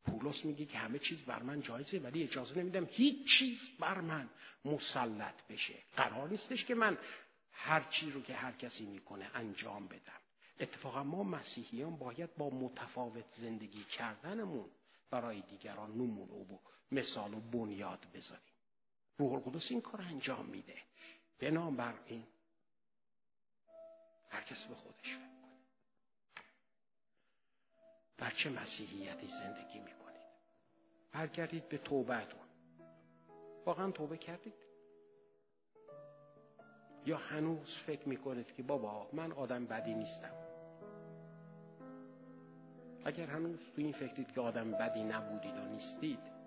[0.04, 4.30] پولس میگه که همه چیز بر من جایزه ولی اجازه نمیدم هیچ چیز بر من
[4.64, 5.74] مسلط بشه.
[5.96, 6.98] قرار نیستش که من
[7.52, 10.20] هر چی رو که هر کسی می‌کنه انجام بدم.
[10.60, 14.70] اتفاقا ما مسیحیان باید با متفاوت زندگی کردنمون
[15.10, 16.58] برای دیگران نمونه و
[16.92, 18.54] مثال و بنیاد بذاریم.
[19.18, 20.76] روح القدس این کار انجام میده.
[21.38, 22.26] بنابراین
[24.30, 25.27] هر کس به خودش.
[28.18, 30.20] در چه مسیحیتی زندگی می‌کنید؟
[31.12, 32.40] برگردید به توبهتون.
[33.66, 34.54] واقعا توبه کردید؟
[37.06, 40.32] یا هنوز فکر می‌کنید که بابا من آدم بدی نیستم؟
[43.04, 46.38] اگر هنوز تو این فکرید که آدم بدی نبودید و نیستید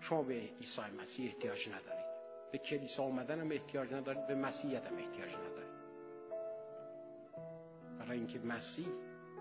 [0.00, 2.04] شما به عیسی مسیح احتیاج ندارید.
[2.52, 5.74] به کلیسا اومدن هم احتیاج ندارید به مسیحیت هم احتیاج ندارید.
[7.98, 8.88] برای اینکه مسیح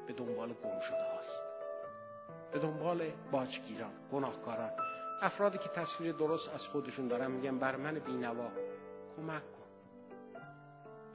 [0.08, 1.44] به دنبال گم شده هاست.
[2.52, 4.72] به دنبال باجگیران گناهکاران.
[5.22, 8.52] افرادی که تصویر درست از خودشون دارن میگن بر من بینوا
[9.18, 9.64] کمک کن.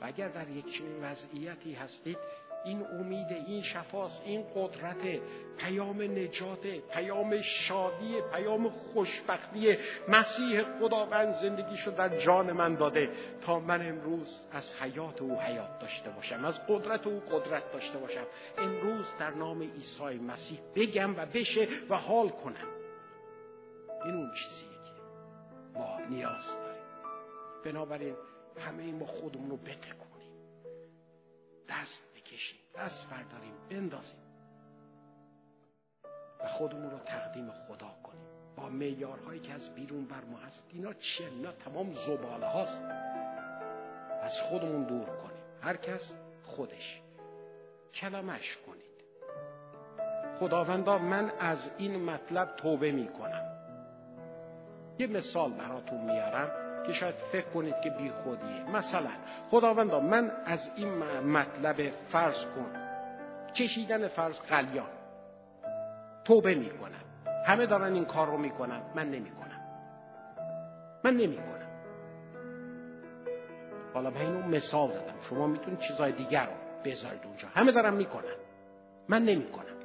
[0.01, 2.18] و اگر در یک چنین وضعیتی هستید
[2.64, 5.20] این امید این شفاست این قدرت
[5.59, 9.76] پیام نجات پیام شادی پیام خوشبختی
[10.09, 16.11] مسیح خداوند زندگیشو در جان من داده تا من امروز از حیات او حیات داشته
[16.11, 18.26] باشم از قدرت او قدرت داشته باشم.
[18.59, 22.68] امروز در نام عیسی مسیح بگم و بشه و حال کنم.
[24.04, 24.92] این اون چیزیه که
[25.74, 26.82] ما نیاز داریم.
[27.64, 28.14] بنابراین
[28.59, 30.09] همه ما خودمون رو بتکونیم.
[31.68, 34.20] دست بکشیم دست برداریم بندازیم.
[36.40, 38.28] و خودمون رو تقدیم خدا کنیم.
[38.56, 42.84] با میارهایی که از بیرون بر ما هست اینا چیه اینا تمام زباله هاست.
[44.22, 45.42] از خودمون دور کنیم.
[45.62, 46.12] هر کس
[46.42, 47.00] خودش.
[47.94, 48.78] کلمش کنید.
[50.38, 53.44] خداوندا من از این مطلب توبه می کنم
[54.98, 56.67] یه مثال براتون میارم.
[56.89, 59.11] که شاید فکر کنید که بی خودیه مثلا
[59.51, 60.89] خداوندا من از این
[61.22, 62.72] مطلب فرض کن.
[63.55, 64.89] کشیدن فرض قلیان.
[66.24, 67.05] توبه می‌کنم.
[67.47, 68.80] همه دارن این کار رو می‌کنن.
[68.95, 69.61] من نمی‌کنم.
[71.05, 71.68] من نمی‌کنم.
[73.95, 75.20] حالا من اینو مثال زدم.
[75.30, 76.53] شما می‌تونید چیزای دیگر رو
[76.84, 77.49] بذارید اونجا.
[77.49, 78.36] همه دارن می‌کنن.
[79.09, 79.76] من نمی‌کنم.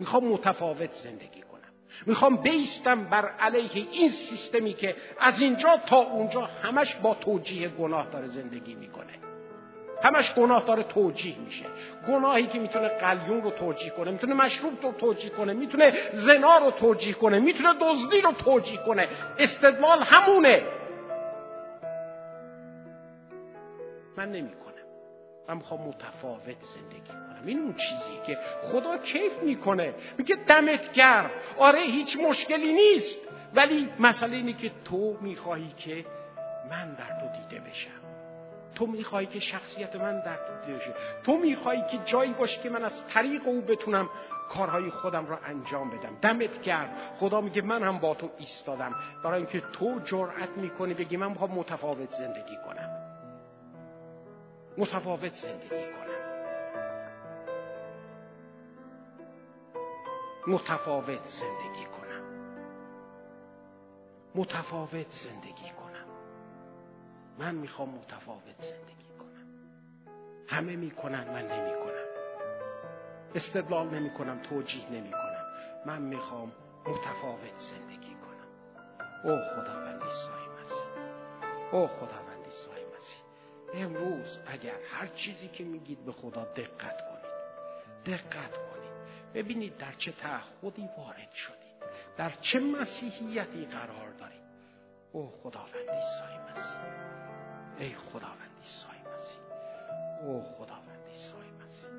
[0.00, 1.43] می‌خوام متفاوت زندگی
[2.06, 8.10] می‌خوام بیستم بر علیه این سیستمی که از اینجا تا اونجا همش با توجیه گناه
[8.10, 9.12] داره زندگی می‌کنه.
[10.02, 11.64] همش گناه داره توجیه میشه.
[12.08, 16.70] گناهی که می‌تونه قلیون رو توجیه کنه می‌تونه مشروب رو توجیه کنه می‌تونه زنا رو
[16.70, 19.08] توجیه کنه می‌تونه دزدی رو توجیه کنه.
[19.38, 20.62] استدلال همونه.
[24.16, 24.63] من نمی‌کنم.
[25.48, 27.42] من می‌خوام متفاوت زندگی کنم.
[27.46, 28.38] این اون چیزی که
[28.72, 29.94] خدا کیف می‌کنه.
[30.18, 31.30] میگه دمت گرم.
[31.58, 33.20] آره هیچ مشکلی نیست.
[33.54, 36.04] ولی مسئله اینه که تو می‌خواهی که
[36.70, 37.90] من در تو دیده بشم.
[38.74, 40.94] تو می‌خواهی که شخصیت من در تو دیده بشه.
[41.24, 44.10] تو می‌خواهی که جایی باشه که من از طریق او بتونم
[44.50, 46.16] کارهای خودم را انجام بدم.
[46.22, 46.88] دمت گرم.
[47.20, 48.94] خدا میگه من هم با تو ایستادم.
[49.24, 52.93] برای اینکه تو جرأت می‌کنی بگی من می‌خوام متفاوت زندگی کنم.
[54.78, 56.04] متفاوت زندگی کنم.
[60.46, 62.24] متفاوت زندگی کنم.
[64.34, 66.06] متفاوت زندگی کنم.
[67.38, 69.46] من می‌خوام متفاوت زندگی کنم.
[70.48, 72.04] همه می‌کنن من نمی‌کنم.
[73.34, 75.44] استدلال نمی‌کنم توجیه نمی‌کنم.
[75.86, 76.52] من می‌خوام
[76.86, 78.48] متفاوت زندگی کنم.
[79.24, 80.86] او خداوند عیسی مسیح
[81.72, 82.23] او خداوند
[83.74, 87.34] امروز اگر هر چیزی که میگید به خدا دقت کنید
[88.06, 88.94] دقت کنید
[89.34, 91.64] ببینید در چه تعهدی وارد شدید
[92.16, 94.44] در چه مسیحیتی قرار دارید.
[95.12, 96.76] او خداوند عیسی مسیح.
[97.78, 99.40] ای خداوند عیسی مسیح.
[100.22, 101.90] او خداوند عیسی مسیح.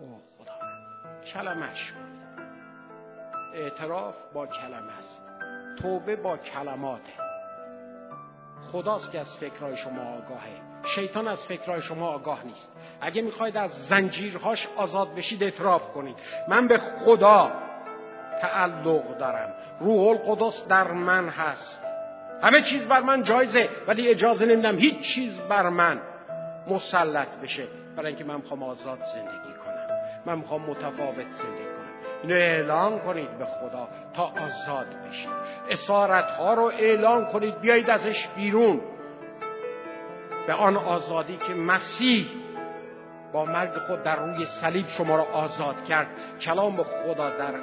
[0.00, 2.46] او خداوند کلمش کنید
[3.54, 5.22] اعتراف با کلمه است.
[5.76, 7.25] توبه با کلماته.
[8.72, 10.66] خداست که از فکرهای شما آگاهه.
[10.84, 12.72] شیطان از فکرهای شما آگاه نیست.
[13.00, 16.16] اگه می‌خواید از زنجیرهاش آزاد بشید اعتراف کنید.
[16.48, 17.52] من به خدا
[18.40, 19.54] تعلق دارم.
[19.80, 21.80] روح القدس در من هست.
[22.42, 26.00] همه چیز بر من جایزه ولی اجازه نمیدم هیچ چیز بر من
[26.68, 27.66] مسلط بشه.
[27.96, 29.86] برای اینکه من می‌خوام آزاد زندگی کنم.
[30.26, 31.75] من می‌خوام متفاوت زندگی
[32.22, 35.30] اینو اعلان کنید به خدا تا آزاد بشید.
[35.70, 38.80] اسارت ها رو اعلان کنید بیایید ازش بیرون.
[40.46, 42.26] به آن آزادی که مسیح
[43.32, 46.06] با مرگ خود در روی صلیب شما را آزاد کرد.
[46.40, 47.54] کلام خدا در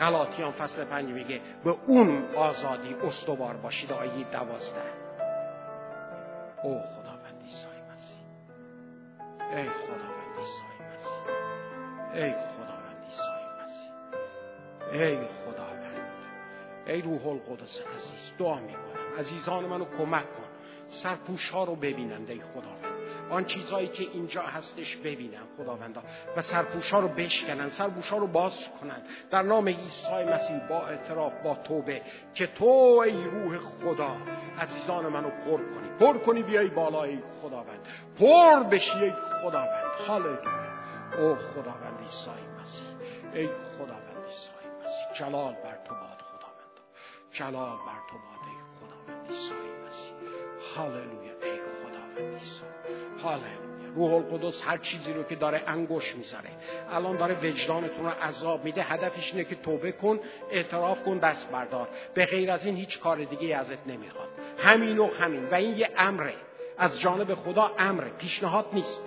[0.00, 4.82] غلاطیان فصل پنج میگه به اون آزادی استوار باشید آیه دوازده.
[6.62, 8.18] او خداوند عیسی مسیح.
[9.56, 10.62] ای خداوند عیسی
[10.94, 12.24] مسیح.
[12.24, 12.55] ای مسیح
[14.92, 15.76] ای خداوند
[16.86, 19.18] ای روح القدس عزیز دعا می‌کنم.
[19.18, 20.42] عزیزان منو کمک کن.
[20.86, 22.96] سرپوش ها رو ببینند ای خداوند.
[23.30, 26.02] آن چیزهایی که اینجا هستش ببینن خداوندا.
[26.36, 30.86] و سرپوش ها رو بشکنن سرپوش ها رو باز کنن در نام عیسی مسیح با
[30.86, 32.02] اعتراف با توبه
[32.34, 32.66] که تو
[33.04, 34.16] ای روح خدا
[34.58, 35.88] عزیزان منو پر کنی.
[36.00, 37.80] پر کنی بیای بالا ای خداوند.
[38.18, 39.12] پر بشی ای
[39.42, 39.94] خداوند.
[40.08, 40.66] هاللویا
[41.18, 42.30] او خداوند عیسی
[42.60, 42.86] مسیح.
[43.34, 44.05] ای خداوند.
[45.18, 46.76] جلال بر تو باد خداوند.
[47.32, 49.54] جلال بر تو باد ای خداوند عیسی
[49.86, 50.12] مسیح.
[50.76, 52.62] هاللویا ای خداوند عیسی.
[53.22, 53.66] هاللویا.
[53.94, 56.50] روح القدس هر چیزی رو که داره انگوش می‌ذاره
[56.90, 58.82] الان داره وجدانتون رو عذاب میده.
[58.82, 61.88] هدفش اینه که توبه کن اعتراف کن دست بردار.
[62.14, 64.28] به غیر از این هیچ کار دیگه ازت نمی‌خواد.
[64.58, 65.48] همین و همین.
[65.48, 66.34] و این یه امره.
[66.78, 68.10] از جانب خدا امره.
[68.10, 69.02] پیشنهاد نیست.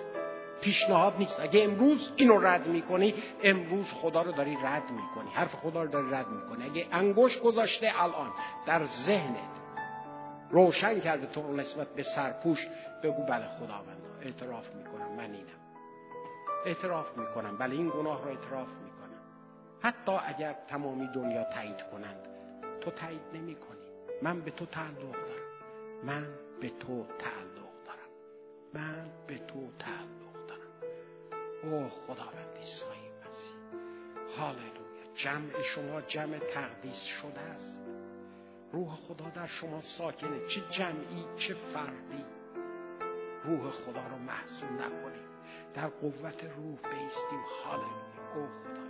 [0.60, 1.40] پیشنهاد نیست.
[1.40, 5.30] اگه امروز اینو رد می‌کنی امروز خدا رو داری رد می‌کنی.
[5.30, 6.64] حرف خدا رو داری رد می‌کنی.
[6.64, 8.30] اگه انگوش گذاشته الان
[8.66, 9.50] در ذهنت
[10.50, 12.68] روشن کرده تو رو نسبت به سرپوش
[13.02, 15.12] بگو بله خداوند اعتراف می‌کنم.
[15.16, 15.60] من اینم.
[16.66, 17.58] اعتراف می‌کنم.
[17.58, 19.20] بله این گناه رو اعتراف می‌کنم.
[19.82, 22.28] حتی اگر تمامی دنیا تایید کنند
[22.80, 23.80] تو تایید نمی کنی
[24.22, 25.50] من به تو تعلق دارم.
[26.04, 26.26] من
[26.60, 28.10] به تو تعلق دارم.
[28.74, 30.19] من به تو تعلق
[31.62, 34.38] او خداوند عیسی مسیح.
[34.38, 34.80] هاللویا.
[35.14, 37.80] جمع شما جمع تقدیس شده است.
[38.72, 40.46] روح خدا در شما ساکنه.
[40.46, 42.24] چه جمعی چه فردی.
[43.44, 45.28] روح خدا رو محصول نکنیم
[45.74, 47.44] در قوت روح بیستیم.
[47.64, 48.89] هاللویا.